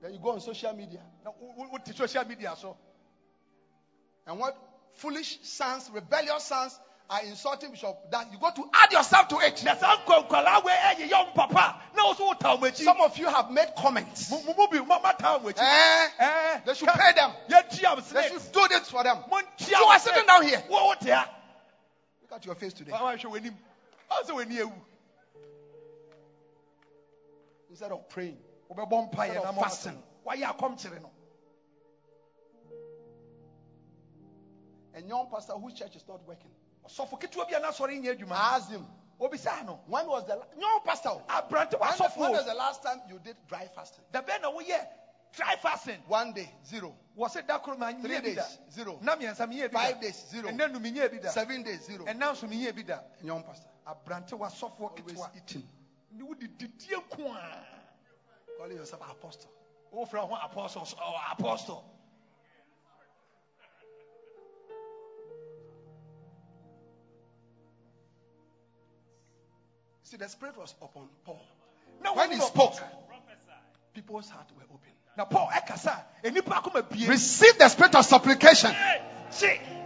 [0.00, 1.00] Then you go on social media.
[1.24, 2.76] wo wo social media so
[4.26, 4.56] And what
[4.94, 6.78] foolish sons, rebellious sons
[7.10, 9.62] are insulting Bishop, that you go to add yourself to it.
[9.64, 13.00] na saa nkɔnkɔlaa wei ɛyɛ yɛ ɔmo papa na wɔso wɔ taa ɔmo akyi Some
[13.00, 14.30] of you have made comments.
[14.30, 15.54] akyi
[16.18, 17.32] Eh, they should pay them.
[17.48, 17.62] They
[18.28, 19.24] should do this for them.
[19.58, 20.62] You are sitting down here.
[20.68, 21.28] wo wo te ha
[22.22, 22.92] Look at your face today.
[22.92, 23.56] wɔn ahwɛ w'anim
[24.10, 24.72] ɔn sɛ w'ani ewu
[27.70, 28.38] Instead of praying.
[28.70, 30.02] Wɔbɛbɔ mpaeɛ Instead na of mo fasting.
[30.26, 31.10] wayɛ akɔmkyere no
[34.94, 36.50] A young pastor whose church is not working.
[36.86, 38.86] ɔsɔfo ketewa bi a n'asɔre nyɛ adwuma I asked him,
[39.20, 41.10] obisa no When was the la- no pastor?
[41.28, 44.04] aberante When, wasɔfo when o was the last time you did dry fasting?
[44.10, 44.86] da bɛn na woyɛ
[45.32, 46.96] dry fasting One day, zero.
[47.16, 48.98] wɔse da koro ma Three nyɛ bi da days, zero.
[49.02, 50.48] na mmiɛnsa menyɛ bi da Five days, zero.
[50.48, 52.04] ɛnɛ nu menyɛ bi da Seven days, zero.
[52.04, 53.68] ɛna nso menyɛ bi da Young pastor.
[53.86, 55.68] aberante wasɔfoɔ Always ketewa eating.
[56.10, 57.64] ne wode didie nko a
[58.58, 59.50] Calling yourself apostle.
[59.94, 61.84] wofrɛ ho apostle ɔ apostle
[70.02, 71.46] See, the spirit was upon Paul.
[72.00, 72.80] na When he spoke,
[73.92, 74.97] people's hearts were open.
[75.18, 77.08] Na paul eh, ɛkasa a eh, nnipa akoma bie.
[77.08, 78.74] Receive the spirit of supplication.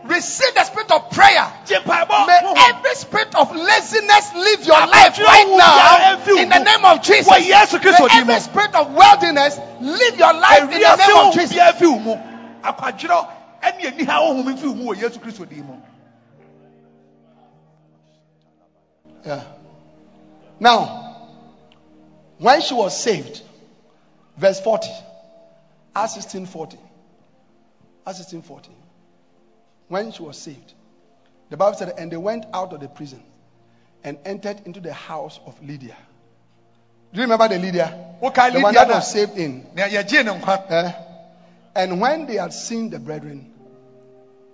[0.05, 1.51] Receive the spirit of prayer.
[1.70, 5.74] May every spirit of laziness leave your life right now.
[5.74, 7.33] You are, every in the name of Jesus.
[7.33, 11.35] Wɔ Yesu Kristo May every spirit of worldliness leave your life in the name of
[11.35, 11.57] Jesus.
[11.57, 12.14] biara fi wo mu.
[12.62, 13.28] Akwadwerɛ
[13.62, 15.80] ɛne aniha honhom mfi wo mu wɔ yesu kristo din mu
[19.24, 19.45] Yeah.
[20.59, 21.28] Now,
[22.39, 23.41] when she was saved,
[24.37, 24.89] verse 40,
[25.95, 26.78] Acts 16 40.
[28.07, 28.70] Acts 16 40.
[29.88, 30.72] When she was saved,
[31.51, 33.22] the Bible said, and they went out of the prison
[34.05, 35.97] and entered into the house of Lydia.
[37.12, 38.16] Do you remember the Lydia?
[38.22, 39.66] wokae The one lydia that no was saved in.
[39.74, 40.93] na yɛgyee ne nkwa Eh?
[41.74, 43.53] And when they had seen the brethren,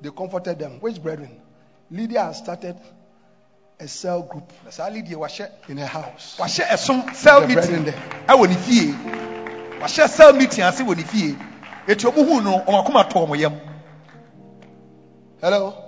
[0.01, 0.81] they comforted them.
[0.81, 1.41] Which brethren?
[1.91, 2.77] Lydia had started
[3.81, 6.37] a cell group Na saa lydia wahyɛ in her house.
[7.15, 7.95] cell meeting there.
[9.81, 11.37] Wahyɛ cell meeting ase wɔ ne fie
[11.87, 13.61] eti ɔmo hu no ɔmo akoma tɔ ɔmo yam
[15.41, 15.85] Hello?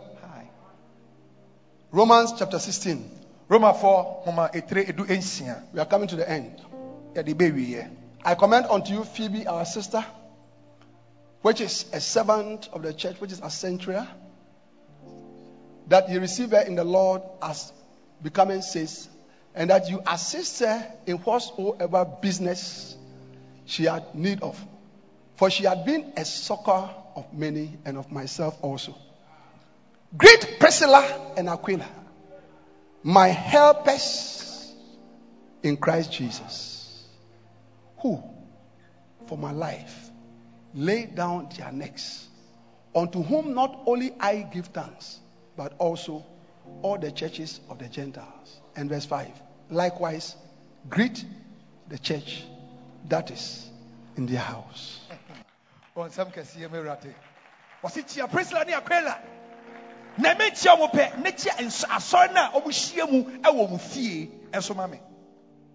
[1.91, 3.11] Romans chapter 16.
[3.49, 6.61] romafoɔ homa etire edu ensia We are coming to the end.
[7.14, 7.91] yɛde bɛwieɛ
[8.24, 10.05] I commend unto you Phoebe, our sister,
[11.43, 14.07] which is a servant of the church, which is a Cenchrea,
[15.88, 17.72] that you receive her in the Lord as
[18.22, 19.09] becoming says,
[19.55, 22.95] and that you assist her in whatsoever business
[23.70, 24.62] she had need of.
[25.36, 28.96] For she had been a succor of many and of myself also.
[30.16, 31.88] Greet Priscilla and Aquila,
[33.04, 34.74] my helpers
[35.62, 37.06] in Christ Jesus,
[37.98, 38.20] who,
[39.26, 40.10] for my life,
[40.74, 42.26] laid down their necks,
[42.94, 45.20] unto whom not only I give thanks,
[45.56, 46.26] but also
[46.82, 48.60] all the churches of the Gentiles.
[48.74, 49.30] And verse 5
[49.70, 50.34] likewise,
[50.88, 51.24] greet
[51.88, 52.44] the church
[53.09, 53.68] that is
[54.16, 55.01] in their house.
[55.96, 57.14] ɔnsɛm kɛseɛ mu awurade
[57.82, 59.18] wɔse kyia priscilla ne aquila
[60.18, 64.26] na mɛkyia mo pɛ ne kyia asɔre no a ɔmo hyia mu ɛwɔ mo fie
[64.53, 65.01] ɛnso ma me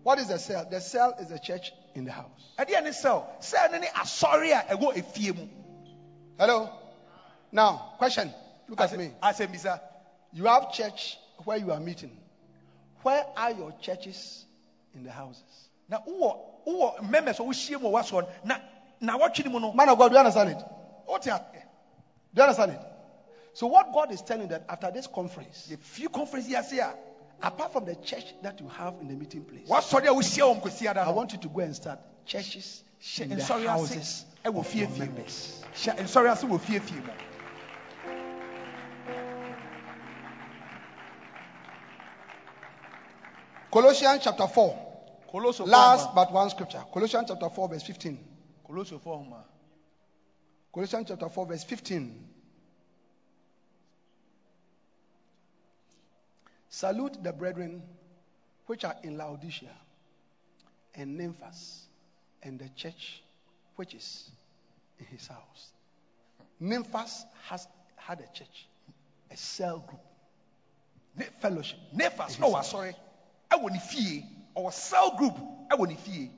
[0.04, 0.68] What is the cell?
[0.70, 2.54] The cell is the church in the house.
[2.60, 5.48] ɛdeɛ ne sɛw cell no ne asɔre a ɛwɔ efie mu
[6.38, 6.70] Hello?
[7.52, 8.32] Now, question.
[8.68, 9.12] Look at me.
[9.24, 9.80] asɛm bisa
[10.34, 12.12] You have church where you are meeting.
[13.04, 14.46] Where are your churches
[14.94, 15.65] in the houses?
[15.90, 18.58] Na wowɔ wowɔ members a wohyia mu wɔ w'asɔre no na
[19.02, 20.64] na wɔtwe ne mu no Man of God, do you understand it?
[21.08, 21.46] wote a-
[22.34, 22.80] Do you understand it?
[23.54, 26.94] So, what God is telling that after this conference, yɛfie conference yi ase a
[27.42, 30.62] apart from the church that you have in the meeting place, wɔasɔre a wohyia wɔ
[30.62, 32.84] mkwasiada I want you to go and start churches
[33.20, 35.62] in the houses of your members.
[35.76, 37.12] hyɛ nsɔre ase wɔ fiefie mu
[43.72, 44.85] Colossians chapter 4.
[45.36, 46.84] Last but one scripture.
[46.94, 48.20] Colossians chapter 4, verse 15.
[48.70, 49.44] Kolosofo homa.
[50.74, 52.30] Colossians chapter 4, verse 15.
[56.70, 57.82] Salute the brethren
[58.66, 59.70] which are in Laodicea
[60.96, 61.82] and Nymphas
[62.44, 63.22] and the church
[63.76, 64.30] which is
[65.00, 65.72] in his house.
[66.62, 67.68] Nymphas has
[67.98, 68.68] had a church,
[69.32, 71.80] a cell group, fellowship.
[71.96, 72.96] nefas ɔwɔ asɔre
[73.52, 75.36] ɛwɔ ne fie ɔwɔ cell group
[75.70, 76.32] ɛwɔ ne fie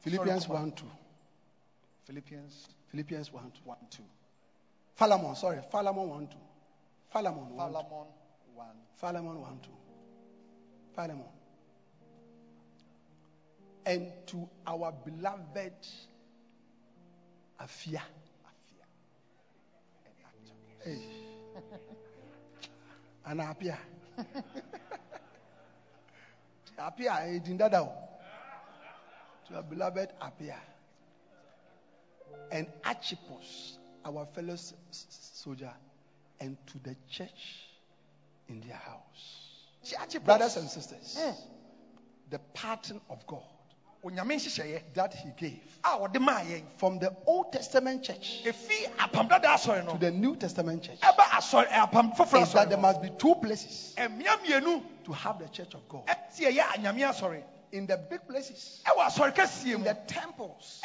[0.00, 0.84] Philippians Sorry, 1 2.
[2.04, 3.60] philippians Philippians 1 2.
[3.64, 4.02] 1 2
[4.96, 6.36] Philemon, sorry, Philemon 1 2.
[7.10, 7.76] Philemon 1 2.
[7.76, 8.06] Philemon
[8.54, 8.66] 1
[8.96, 9.70] Philemon 1 2.
[10.94, 11.24] Philemon.
[13.86, 15.72] And to our beloved
[17.60, 18.00] Afia.
[18.00, 18.00] Afia.
[20.84, 20.98] Hey.
[23.26, 23.40] And
[26.78, 27.12] Apia.
[27.12, 27.92] Apia, eh, Dindadao.
[29.48, 30.56] To our beloved Apia.
[32.50, 34.56] And Archippus, our fellow
[34.90, 35.72] soldier,
[36.40, 37.66] and to the church
[38.48, 40.20] in their house.
[40.24, 41.36] Brothers and sisters, Mm.
[42.30, 43.42] the pattern of God
[44.94, 46.42] that He gave a ɔde maa
[46.76, 51.00] from the Old Testament church efi apam dada asɔre no to the New Testament church
[51.00, 55.74] ɛba asɔre ɛ, apam is that there must be two places to have the church
[55.74, 56.06] of God.
[56.06, 57.42] ɛti ɛyɛ anyame asɔre.
[57.72, 60.80] In the big places, ɛwɔ asɔre kɛseɛ in the temples,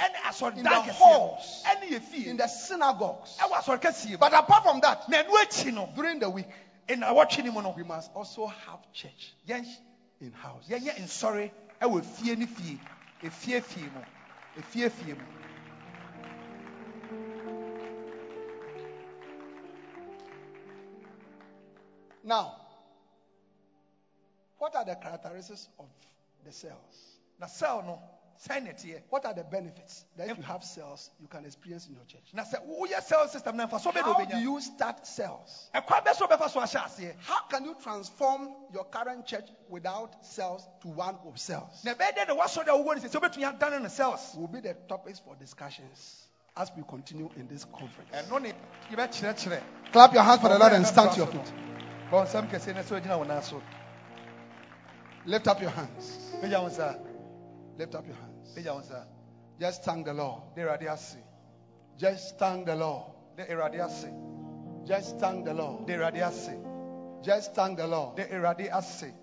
[0.55, 2.27] in the halls, mu ɛne yɛ fie.
[2.29, 3.37] In the synagogues.
[3.37, 4.17] ɛwɔ asɔre kɛseɛ mu.
[4.17, 6.47] But apart from that, na ɛno akyi during the week,
[6.87, 9.33] ɛna awɔtwe ne mu no we must also have church
[10.19, 10.69] in houses.
[13.21, 15.15] Yɛnyɛ nsɔre ɛwɔ fie ne fie efie fie mu?
[15.15, 15.23] Efie mu?
[22.23, 22.55] Now,
[24.59, 25.85] what are the characteristics of
[26.45, 27.19] the cells?
[27.39, 27.99] na cell no
[28.47, 31.87] sɛn na ɛteɛ What are the benefits that if you have cells, you can experience
[31.87, 32.23] in your church?
[32.33, 35.69] na sɛ woyɛ cell system na mfa so bɛ na How do you start cells?
[35.75, 40.67] ɛkwan bɛ so bɛfa so ahyɛ How can you transform your current church without cells
[40.81, 41.83] to one of cells?
[41.83, 44.47] na ɛbɛyɛ dɛ na wasɔ dɛ wowɔ no sɛ sɛ wobɛtumi adane no cells Will
[44.47, 46.25] be the topics for discussions
[46.55, 48.09] as we continue in this conference.
[49.91, 51.53] Clap your hands for the Lord and stand to your feet.
[52.11, 53.61] bɔ nsɛm kɛseɛ na sɛ ogyina wo nan so
[55.25, 56.17] Lift up your hands.
[57.87, 58.53] Pagya wo nsa Lift up your hands.
[58.55, 59.05] pagya wo nsa
[59.59, 60.41] Just thank the Lord.
[60.55, 61.17] de awurade ase
[61.97, 63.03] Just thank the Lord.
[63.37, 64.07] de awurade ase
[64.85, 65.85] Just thank the Lord.
[65.87, 66.55] de awurade ase
[67.21, 68.15] Just thank the Lord.
[68.15, 69.13] de awurade ase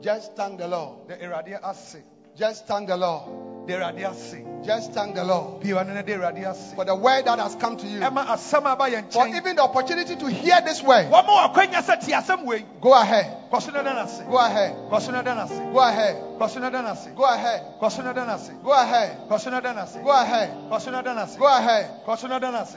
[0.00, 1.08] Just thank the Lord.
[1.08, 2.02] de awurade ase
[2.36, 3.47] Just thank the Lord.
[3.68, 7.54] Just thank the Lord pii ɔno ne de awurade ase for the word that has
[7.56, 8.00] come to you.
[8.00, 11.06] ɛma asɛm a aba yɛn For even the opportunity to hear this word.
[11.10, 13.26] wɔma wakwanya sɛ tie asɛm wei Go ahead.
[13.52, 14.74] kɔ so no da Go ahead.
[14.90, 15.34] kɔ so no da
[15.72, 16.16] Go ahead.
[16.38, 17.78] kɔ so no da Go ahead.
[17.80, 19.28] kɔ so no da ase Go ahead.
[19.28, 20.50] kɔ so no da ase Go ahead.
[20.70, 21.90] kɔ so no da ase Go ahead.
[22.04, 22.26] so
[22.60, 22.76] ase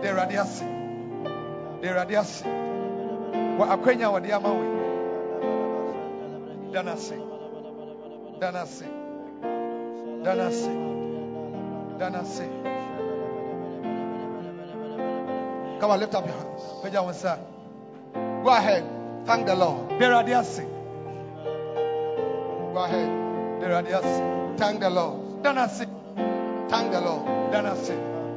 [0.00, 0.60] de ase
[1.82, 2.42] de awurade ase
[3.58, 4.70] wɔ akwanya wɔde ama wei
[6.72, 7.14] da ase
[8.40, 8.84] da ase
[10.24, 10.68] da no ase
[11.98, 12.44] da no ase
[15.80, 16.62] Come on, lift up your hands.
[16.82, 17.38] pagya wo nsa
[18.44, 18.84] Go ahead.
[19.26, 19.98] Thank the Lord.
[20.32, 20.62] ase
[22.74, 23.08] Go ahead.
[23.92, 24.22] ase
[24.58, 25.42] Thank the Lord.
[25.42, 25.86] da no ase
[26.68, 27.24] Thank the Lord.
[27.52, 27.94] da no ase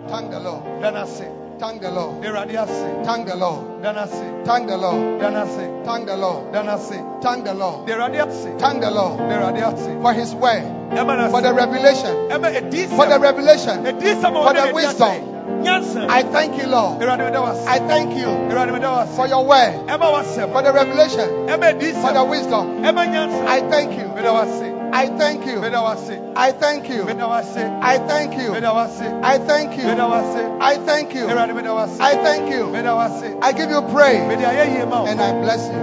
[0.07, 0.81] Thank the Lord.
[0.81, 1.27] da no ase
[1.59, 2.23] Thank the Lord.
[2.55, 3.81] ase Thank the Lord.
[3.81, 5.21] da no ase Thank the Lord.
[5.21, 6.51] da no ase Thank the Lord.
[6.53, 7.89] da no ase Thank the Lord.
[8.15, 9.19] ase Thank the Lord
[9.63, 10.63] ase for His word,
[10.95, 13.85] for the revelation, for the revelation.
[13.85, 15.29] edi sɛm a For the wisdom.
[15.65, 17.01] I thank you, Lord.
[17.01, 20.61] awurade meda wo ase I thank you awurade meda wo ase for your word, for
[20.61, 22.83] the revelation, for the wisdom.
[22.85, 24.07] I thank you.
[24.15, 25.59] meda wo ase I thank you.
[25.59, 27.03] meda wo ase I thank you.
[27.05, 28.49] meda wo ase I thank you.
[28.53, 29.85] meda wo ase I thank you.
[29.85, 31.25] meda wo ase I thank you.
[31.27, 32.67] awurade meda wo ase I thank you.
[32.69, 35.67] meda wo ase I give you praise mede ayɛ yie ma wo and I bless
[35.67, 35.81] you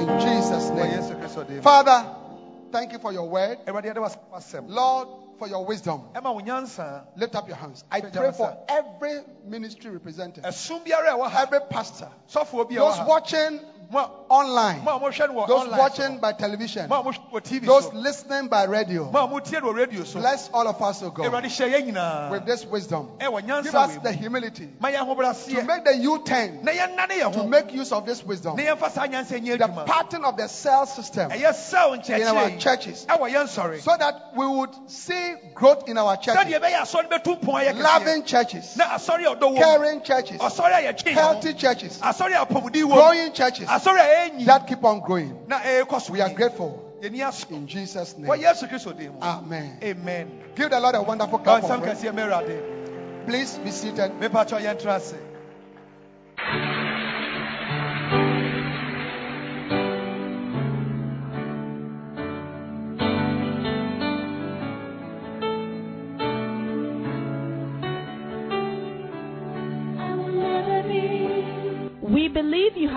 [0.00, 0.90] in Jesus' name.
[0.98, 2.04] yesu kristo dim Father,
[2.72, 3.58] thank you for your word.
[3.66, 5.08] awurade yɛde wo asɛm Lord,
[5.38, 6.02] for your wisdom.
[7.16, 7.84] Lift up your hands.
[7.90, 12.74] I pray for every ministry represented, ɛsom biara a ɛwɔ ha every pastor, sɔfoɔ bi
[12.76, 13.60] a those watching
[14.28, 17.66] online, mo a mohwɛ no wɔ those watching by television, mo a mohwɛ wɔ tv
[17.66, 19.10] those listening by radio.
[19.10, 21.72] mo a motie no wɔ radio so Bless all of us, O God, awurade hyɛ
[21.72, 23.10] yɛn nyinaa with this wisdom.
[23.20, 27.44] Eh, ɛwɔ Give us the humility to make the U turn na yɛnnane yɛn to
[27.44, 28.56] make use of this wisdom.
[28.56, 33.06] na yɛmfa saa nyansa nyɛ The pattern of the cell system eh, in our churches.
[33.08, 33.16] Eh,
[33.48, 37.54] Sɔre so that we would see growth in our churches, sɛdeɛ ɛbɛyɛ asɔre bɛtu mpɔn
[37.62, 41.04] ayɛ kɛseɛ loving churches, na asɔre a ɔdɔ wɔ mu caring churches, asɔre a yɛtwe
[41.04, 43.67] yɛn healthy churches, asɔre a apɔmuden wɔ mu growing churches.
[43.67, 43.67] asɔre a ɛnyi
[44.46, 45.36] that keep on growing.
[46.00, 48.30] so We are grateful in Jesus' name.
[48.40, 49.78] yesu kristo din mu Amen.
[49.82, 52.02] amen Give the Lord a wonderful clap ɔnsɛm of praise.
[52.02, 54.10] mɛwurade Please be seated.